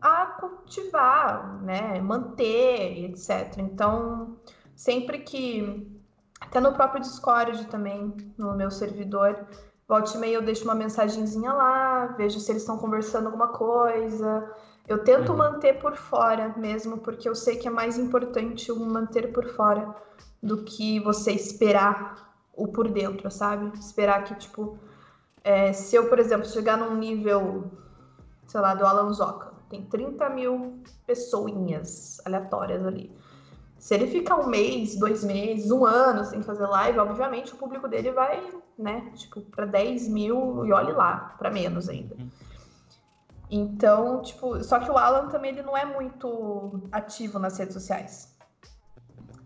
[0.00, 2.00] a cultivar, né?
[2.00, 3.58] Manter, etc.
[3.58, 4.36] Então,
[4.76, 5.92] sempre que.
[6.38, 9.46] Até no próprio Discord também, no meu servidor,
[9.88, 14.54] volte e meia eu deixo uma mensagenzinha lá, vejo se eles estão conversando alguma coisa.
[14.86, 15.38] Eu tento uhum.
[15.38, 19.96] manter por fora mesmo, porque eu sei que é mais importante o manter por fora
[20.42, 23.76] do que você esperar o por dentro, sabe?
[23.78, 24.78] Esperar que, tipo,
[25.42, 27.70] é, se eu, por exemplo, chegar num nível,
[28.46, 33.16] sei lá, do Alan Zoca, tem 30 mil pessoinhas aleatórias ali.
[33.86, 37.86] Se ele ficar um mês, dois meses, um ano sem fazer live, obviamente o público
[37.86, 38.42] dele vai,
[38.76, 42.16] né, tipo, para 10 mil e olhe lá, para menos ainda.
[42.16, 42.28] Uhum.
[43.48, 48.36] Então, tipo, só que o Alan também ele não é muito ativo nas redes sociais.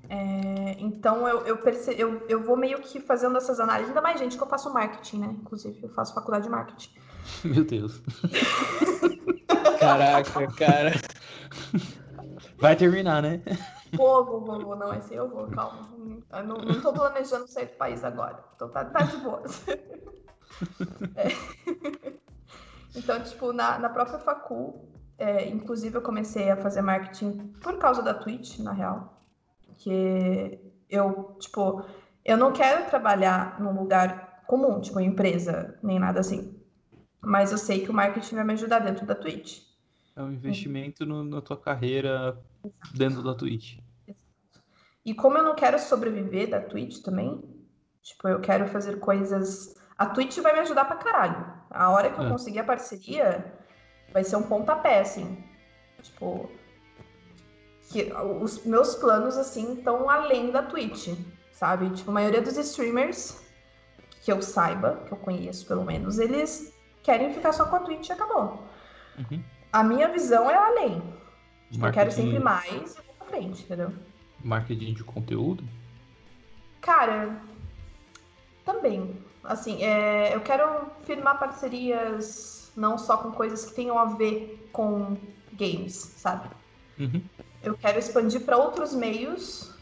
[0.08, 1.94] É, então eu, eu, perce...
[1.98, 5.18] eu, eu vou meio que fazendo essas análises, ainda mais gente que eu faço marketing,
[5.18, 5.36] né?
[5.38, 6.94] Inclusive, eu faço faculdade de marketing.
[7.44, 8.00] Meu Deus.
[9.78, 10.92] Caraca, cara.
[12.58, 13.42] Vai terminar, né?
[13.92, 14.76] Vou, vou, vou, vou.
[14.76, 15.88] Não, esse eu vou, calma.
[16.32, 18.44] Eu não, não tô planejando sair do país agora.
[18.54, 19.42] Então tá, tá de boa.
[21.16, 21.28] É.
[22.94, 28.02] Então, tipo, na, na própria facul, é, inclusive eu comecei a fazer marketing por causa
[28.02, 29.22] da Twitch, na real.
[29.78, 31.84] Que eu, tipo,
[32.24, 36.60] eu não quero trabalhar num lugar comum, tipo, empresa, nem nada assim.
[37.20, 39.62] Mas eu sei que o marketing vai me ajudar dentro da Twitch.
[40.16, 42.38] É um investimento no, na tua carreira
[42.94, 43.78] dentro da Twitch.
[45.04, 47.42] E como eu não quero sobreviver da Twitch também,
[48.02, 51.46] tipo, eu quero fazer coisas a Twitch vai me ajudar pra caralho.
[51.70, 52.30] A hora que eu é.
[52.30, 53.52] conseguir a parceria,
[54.14, 55.44] vai ser um pontapé, assim.
[56.00, 56.50] Tipo,
[57.90, 61.08] que os meus planos, assim, estão além da Twitch,
[61.52, 61.90] sabe?
[61.90, 63.44] Tipo, a maioria dos streamers
[64.22, 68.08] que eu saiba, que eu conheço pelo menos, eles querem ficar só com a Twitch
[68.08, 68.64] e acabou.
[69.18, 69.44] Uhum.
[69.70, 71.02] A minha visão é além.
[71.72, 73.92] Eu quero sempre mais e vou pra frente, entendeu?
[74.42, 75.62] Marketing de conteúdo?
[76.80, 77.40] Cara,
[78.64, 79.16] também.
[79.44, 85.16] Assim, é, eu quero firmar parcerias não só com coisas que tenham a ver com
[85.52, 86.48] games, sabe?
[86.98, 87.22] Uhum.
[87.62, 89.74] Eu quero expandir para outros meios,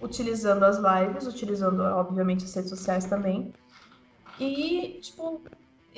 [0.00, 3.52] utilizando as lives, utilizando, obviamente, as redes sociais também.
[4.38, 5.42] E, tipo,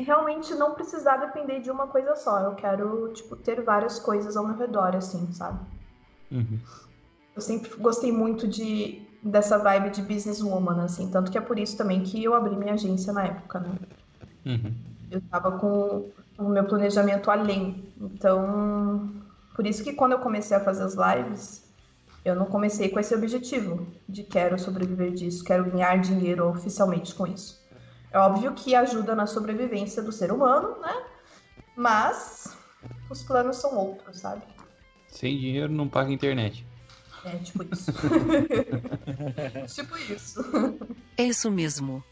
[0.02, 2.40] realmente não precisar depender de uma coisa só.
[2.40, 5.58] Eu quero, tipo, ter várias coisas ao meu redor, assim, sabe?
[6.30, 6.58] Uhum.
[7.34, 11.10] Eu sempre gostei muito de dessa vibe de businesswoman, assim.
[11.10, 13.74] Tanto que é por isso também que eu abri minha agência na época, né?
[14.46, 14.74] Uhum.
[15.10, 17.92] Eu tava com o meu planejamento além.
[18.00, 19.10] Então,
[19.54, 21.68] por isso que quando eu comecei a fazer as lives,
[22.24, 27.26] eu não comecei com esse objetivo de quero sobreviver disso, quero ganhar dinheiro oficialmente com
[27.26, 27.57] isso.
[28.10, 31.04] É óbvio que ajuda na sobrevivência do ser humano, né?
[31.76, 32.56] Mas
[33.10, 34.42] os planos são outros, sabe?
[35.08, 36.66] Sem dinheiro não paga internet.
[37.24, 37.92] É, tipo isso.
[39.74, 40.40] tipo isso.
[41.16, 42.02] É isso mesmo.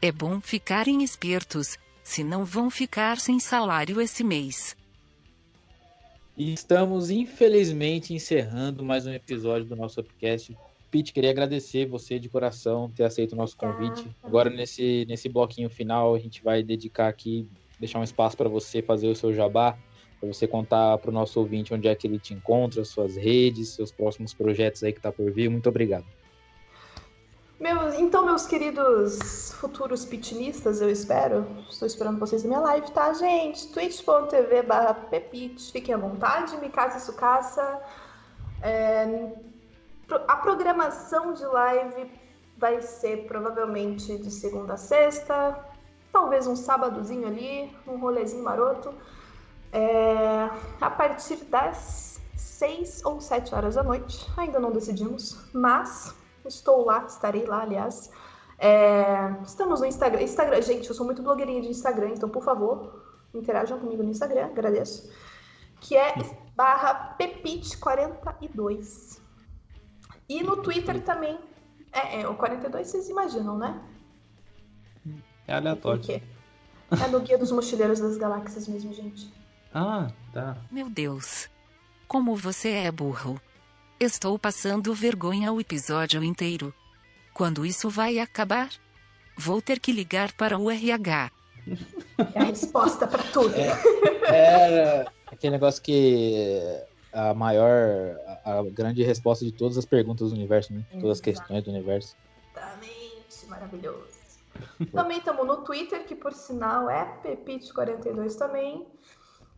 [0.00, 4.76] É bom ficarem espertos, senão vão ficar sem salário esse mês.
[6.36, 10.56] E estamos, infelizmente, encerrando mais um episódio do nosso podcast.
[10.90, 14.08] Pete, queria agradecer você de coração ter aceito o nosso convite.
[14.22, 18.80] Agora, nesse, nesse bloquinho final, a gente vai dedicar aqui, deixar um espaço para você
[18.80, 19.76] fazer o seu jabá,
[20.20, 23.70] para você contar para o nosso ouvinte onde é que ele te encontra, suas redes,
[23.70, 25.50] seus próximos projetos aí que tá por vir.
[25.50, 26.06] Muito obrigado.
[27.58, 31.46] Meus, então, meus queridos futuros pitinistas, eu espero.
[31.70, 33.72] Estou esperando vocês na minha live, tá, gente?
[33.72, 35.72] twitch.tv barra pepite.
[35.72, 37.82] Fiquem à vontade, me caça sucaça.
[38.62, 39.32] É,
[40.28, 42.10] a programação de live
[42.56, 45.58] vai ser provavelmente de segunda a sexta,
[46.12, 48.94] talvez um sábadozinho ali, um rolezinho maroto.
[49.72, 50.48] É,
[50.80, 57.04] a partir das 6 ou 7 horas da noite, ainda não decidimos, mas estou lá,
[57.06, 58.10] estarei lá, aliás.
[58.58, 60.22] É, estamos no Instagram.
[60.22, 60.62] Instagram.
[60.62, 63.02] Gente, eu sou muito blogueirinha de Instagram, então por favor,
[63.34, 65.10] interajam comigo no Instagram, agradeço.
[65.80, 66.14] Que é
[66.54, 69.25] barra Pepite42.
[70.28, 71.38] E no Twitter também.
[71.92, 73.80] É, é, o 42 vocês imaginam, né?
[75.46, 76.00] É aleatório.
[76.00, 76.22] Por quê?
[76.90, 79.32] É no Guia dos Mochileiros das Galáxias mesmo, gente.
[79.72, 80.56] Ah, tá.
[80.70, 81.48] Meu Deus.
[82.06, 83.40] Como você é burro.
[83.98, 86.72] Estou passando vergonha o episódio inteiro.
[87.32, 88.70] Quando isso vai acabar?
[89.36, 91.30] Vou ter que ligar para o RH.
[92.34, 93.54] É a resposta para tudo.
[93.54, 96.80] É, aquele negócio que
[97.16, 100.84] a maior, a, a grande resposta de todas as perguntas do universo, né?
[101.00, 102.14] Todas as questões do universo.
[102.54, 104.18] Exatamente, maravilhoso.
[104.92, 108.86] também estamos no Twitter, que por sinal é Pepite42 também.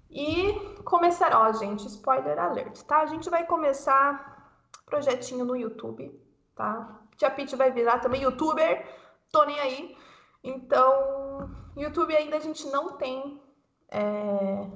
[0.09, 0.52] E
[0.84, 3.02] começar, ó, gente, spoiler alert, tá?
[3.02, 4.56] A gente vai começar
[4.86, 6.16] projetinho no YouTube,
[6.54, 7.00] tá?
[7.16, 8.86] Tia Pete vai virar também youtuber,
[9.32, 9.96] tô nem aí.
[10.44, 13.40] Então, YouTube ainda a gente não tem
[13.90, 14.66] é,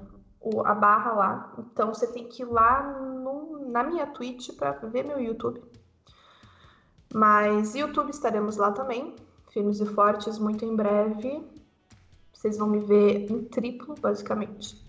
[0.43, 1.53] o, a barra lá.
[1.59, 5.63] Então, você tem que ir lá no, na minha Twitch para ver meu YouTube.
[7.15, 9.15] Mas YouTube estaremos lá também,
[9.51, 11.43] firmes e fortes, muito em breve.
[12.33, 14.83] Vocês vão me ver em triplo, basicamente.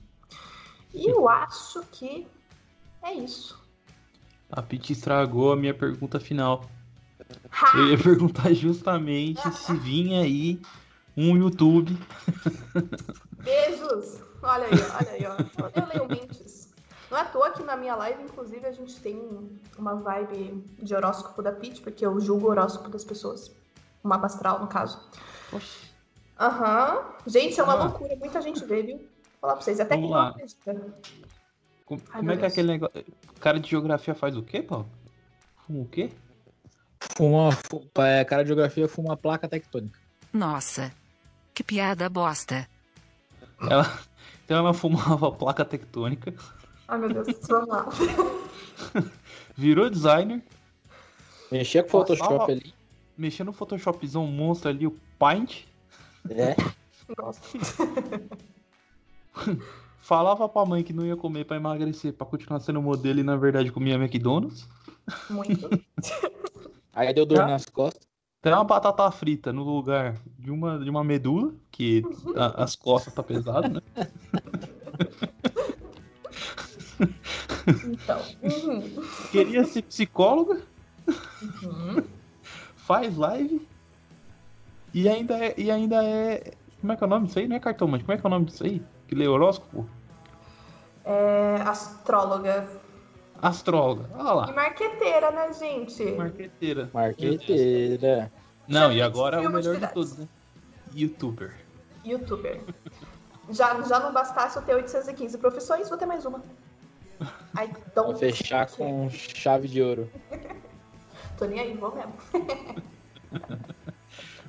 [0.94, 2.28] E eu acho que
[3.02, 3.62] é isso.
[4.52, 6.66] A Pete estragou a minha pergunta final.
[7.52, 7.78] Ha!
[7.78, 10.62] Eu ia perguntar justamente se vinha aí
[11.18, 11.98] um YouTube.
[13.44, 14.22] Beijos!
[14.44, 15.70] Olha aí, olha aí, ó.
[15.82, 16.74] Eu leio mentes.
[17.10, 19.22] Não é à toa que na minha live, inclusive, a gente tem
[19.78, 23.52] uma vibe de horóscopo da Pete, porque eu julgo o horóscopo das pessoas.
[24.04, 25.00] O mapa astral, no caso.
[26.40, 27.04] Aham.
[27.28, 27.84] Gente, é uma Ah.
[27.86, 28.16] loucura.
[28.16, 28.98] Muita gente vê, viu?
[28.98, 29.08] Vou
[29.42, 29.80] falar pra vocês.
[29.80, 30.24] Até Vamos quem lá.
[30.24, 30.74] não acredita.
[31.86, 33.06] Como, Ai, como é que é aquele negócio?
[33.40, 34.90] Cara de geografia faz o quê, Paulo?
[35.68, 36.10] Fuma o quê?
[37.16, 40.00] Fuma, fu- é, cara de geografia fuma uma placa tectônica.
[40.32, 40.92] Nossa.
[41.54, 42.68] Que piada bosta.
[43.70, 43.84] Ela,
[44.46, 46.34] então ela fumava placa tectônica,
[46.88, 47.28] Ai, meu Deus.
[47.68, 47.88] Lá.
[49.56, 50.42] virou designer,
[51.52, 52.74] Mexia com Photoshop Passava- ali.
[53.18, 55.64] mexendo no Photoshopzão monstro ali, o Paint,
[56.30, 56.56] É.
[57.18, 57.58] Gosto.
[60.02, 63.36] falava pra mãe que não ia comer pra emagrecer, pra continuar sendo modelo e na
[63.36, 64.68] verdade comia McDonald's.
[65.30, 65.70] Muito.
[66.94, 67.48] Aí deu dor Tá.
[67.48, 68.06] nas costas.
[68.44, 72.04] Tem uma batata frita no lugar de uma, de uma medula, que
[72.36, 73.82] a- as costas tá pesado, né?
[77.86, 78.20] Então.
[78.44, 78.82] Uhum.
[79.32, 80.62] Queria ser psicóloga,
[81.64, 82.04] Uhum.
[82.76, 83.66] faz live
[84.94, 86.54] e ainda é, e ainda é.
[86.82, 87.48] Como é que é o nome disso aí?
[87.48, 88.82] Não é cartomante, como é que é o nome disso aí?
[89.08, 89.88] Que lê horóscopo?
[91.06, 92.68] É, astróloga.
[93.44, 94.10] Astróloga.
[94.14, 96.04] Olha E lá, marqueteira, né, gente?
[96.14, 96.90] marqueteira.
[96.94, 98.32] Marqueteira.
[98.68, 99.94] Não, e agora é o melhor de atividades.
[99.94, 100.28] todos, né?
[100.96, 101.54] Youtuber.
[102.06, 102.62] Youtuber.
[103.50, 106.42] Já, já não bastasse eu ter 815 profissões, vou ter mais uma.
[107.56, 108.78] I Vou don't fechar care.
[108.78, 110.10] com chave de ouro.
[111.38, 112.14] Tô nem aí, vou mesmo.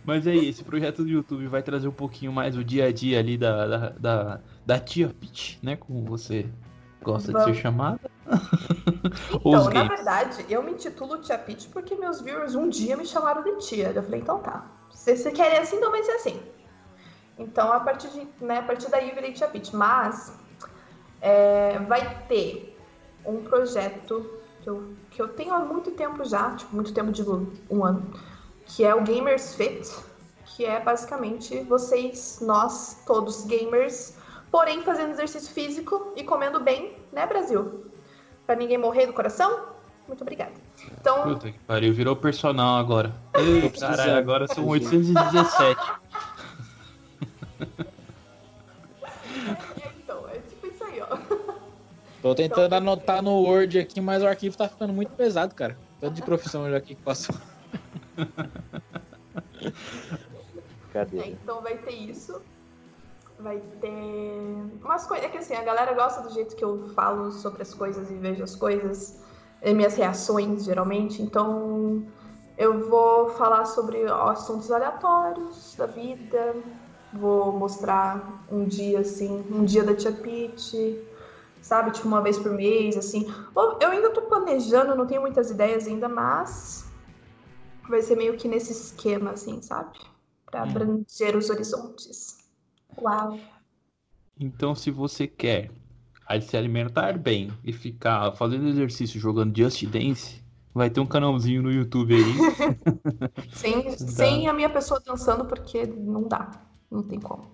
[0.05, 3.19] Mas aí, esse projeto do YouTube vai trazer um pouquinho mais o dia a dia
[3.19, 5.77] ali da, da, da, da tia Peach, né?
[5.77, 6.47] Como você
[7.03, 7.57] gosta de Vamos.
[7.57, 8.01] ser chamada.
[9.45, 13.43] Então, na verdade, eu me intitulo Tia Pete porque meus viewers um dia me chamaram
[13.43, 13.93] de tia.
[13.95, 14.67] Eu falei, então tá.
[14.91, 16.43] Se você quer assim, então vai ser assim.
[17.39, 19.75] Então, a partir, de, né, a partir daí eu virei Tia Pete.
[19.75, 20.33] Mas
[21.21, 22.79] é, vai ter
[23.25, 27.53] um projeto que eu, que eu tenho há muito tempo já, tipo, muito tempo, digo,
[27.71, 28.11] um ano,
[28.65, 29.91] que é o Gamers Fit,
[30.45, 34.17] que é basicamente vocês, nós, todos gamers,
[34.51, 37.91] porém fazendo exercício físico e comendo bem, né, Brasil?
[38.47, 39.69] Pra ninguém morrer do coração?
[40.07, 40.53] Muito obrigada.
[41.01, 43.15] Então, Puta que pariu, virou personal agora.
[43.35, 45.81] Ei, caralho, agora são 817.
[49.81, 51.17] é, então, é tipo isso aí, ó.
[52.21, 55.79] Tô tentando anotar no Word aqui, mas o arquivo tá ficando muito pesado, cara.
[56.01, 57.35] Tanto de profissão já aqui que passou.
[60.95, 62.41] É, então vai ter isso.
[63.39, 63.91] Vai ter
[64.83, 65.27] umas coisas.
[65.27, 68.15] É que assim, a galera gosta do jeito que eu falo sobre as coisas e
[68.15, 69.21] vejo as coisas,
[69.61, 71.21] e minhas reações, geralmente.
[71.21, 72.07] Então
[72.57, 76.55] eu vou falar sobre assuntos aleatórios da vida.
[77.13, 81.01] Vou mostrar um dia, assim, um dia da Tia Pete,
[81.63, 81.93] sabe?
[81.93, 83.33] Tipo, uma vez por mês, assim.
[83.81, 86.85] Eu ainda tô planejando, não tenho muitas ideias ainda, mas
[87.89, 89.97] vai ser meio que nesse esquema, assim, sabe?
[90.47, 92.34] Pra abranger os horizontes.
[93.01, 93.39] Uau.
[94.39, 95.71] Então, se você quer
[96.43, 100.43] se alimentar bem e ficar fazendo exercício jogando Just Dance,
[100.75, 102.23] vai ter um canalzinho no YouTube aí.
[103.55, 106.51] sem, sem a minha pessoa dançando, porque não dá.
[106.91, 107.53] Não tem como.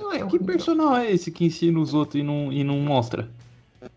[0.00, 3.30] Ué, que personal é esse que ensina os outros e não, e não mostra?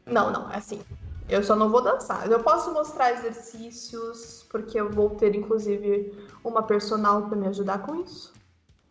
[0.05, 0.80] Não, não, é assim.
[1.28, 2.30] Eu só não vou dançar.
[2.32, 6.13] Eu posso mostrar exercícios, porque eu vou ter, inclusive,
[6.43, 8.37] uma personal para me ajudar com isso.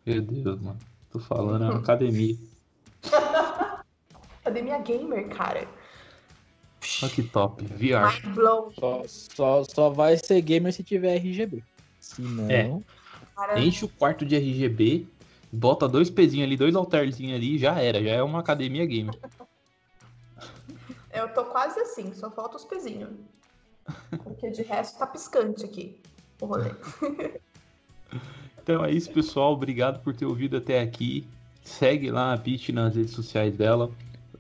[0.07, 0.79] Meu Deus, mano.
[1.11, 2.37] Tô falando, é uma academia.
[4.41, 5.67] academia gamer, cara.
[7.03, 7.65] Olha que top.
[7.65, 8.25] VR.
[8.25, 8.75] Mind.
[8.79, 11.63] Só, só, só vai ser gamer se tiver RGB.
[11.99, 12.51] Se não.
[12.51, 12.81] É.
[13.35, 15.07] Cara, Enche o quarto de RGB,
[15.53, 18.03] bota dois pezinhos ali, dois altarzinhos ali, já era.
[18.03, 19.19] Já é uma academia gamer.
[21.13, 23.11] eu tô quase assim, só falta os pezinhos.
[24.23, 26.01] Porque de resto tá piscante aqui
[26.41, 26.71] o rolê.
[28.67, 29.53] Então é isso, pessoal.
[29.53, 31.25] Obrigado por ter ouvido até aqui.
[31.63, 33.93] Segue lá a Pitch nas redes sociais dela.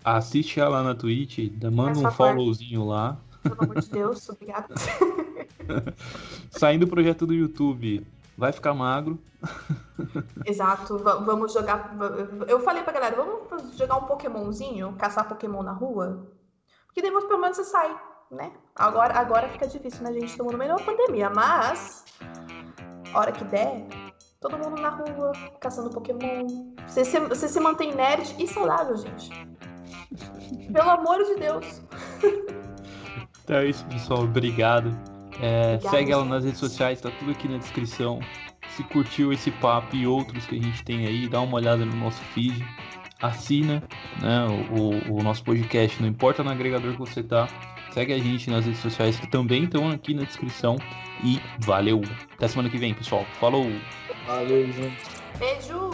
[0.04, 1.38] Assiste ela na Twitch,
[1.70, 3.16] manda um followzinho lá.
[3.44, 4.74] Pelo amor de Deus, obrigada.
[6.50, 8.04] Saindo o projeto do YouTube,
[8.36, 9.16] vai ficar magro.
[10.44, 11.96] Exato, va- vamos jogar.
[12.48, 16.26] Eu falei pra galera, vamos jogar um Pokémonzinho, caçar Pokémon na rua?
[16.86, 17.96] Porque daí pelo menos você sai,
[18.32, 18.50] né?
[18.74, 20.10] Agora, agora fica difícil, né?
[20.10, 22.04] A gente estamos no meio da pandemia, mas.
[23.14, 23.86] Hora que der,
[24.40, 26.46] todo mundo na rua, caçando Pokémon.
[26.86, 29.30] Você se, você se mantém nerd e saudável, gente.
[30.72, 31.82] Pelo amor de Deus.
[33.44, 34.22] Então é isso, pessoal.
[34.24, 34.90] Obrigado.
[35.40, 38.20] É, segue ela nas redes sociais, tá tudo aqui na descrição.
[38.70, 41.94] Se curtiu esse papo e outros que a gente tem aí, dá uma olhada no
[41.96, 42.64] nosso feed.
[43.22, 43.82] Assina
[44.20, 47.48] né, o, o- o nosso podcast, não importa no agregador que você tá.
[47.92, 50.76] Segue a gente nas redes sociais que também estão aqui na descrição.
[51.24, 52.02] E valeu!
[52.34, 53.24] Até semana que vem, pessoal.
[53.40, 53.66] Falou!
[54.26, 55.04] Valeu, gente.
[55.38, 55.90] Beijo!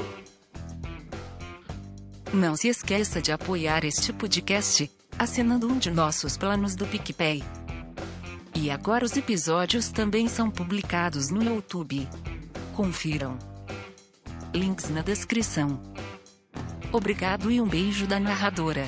[2.33, 7.45] Não se esqueça de apoiar este podcast, assinando um de nossos planos do PicPay.
[8.55, 12.09] E agora os episódios também são publicados no YouTube.
[12.75, 13.39] Confiram.
[14.55, 15.81] Links na descrição.
[16.91, 18.87] Obrigado e um beijo da narradora.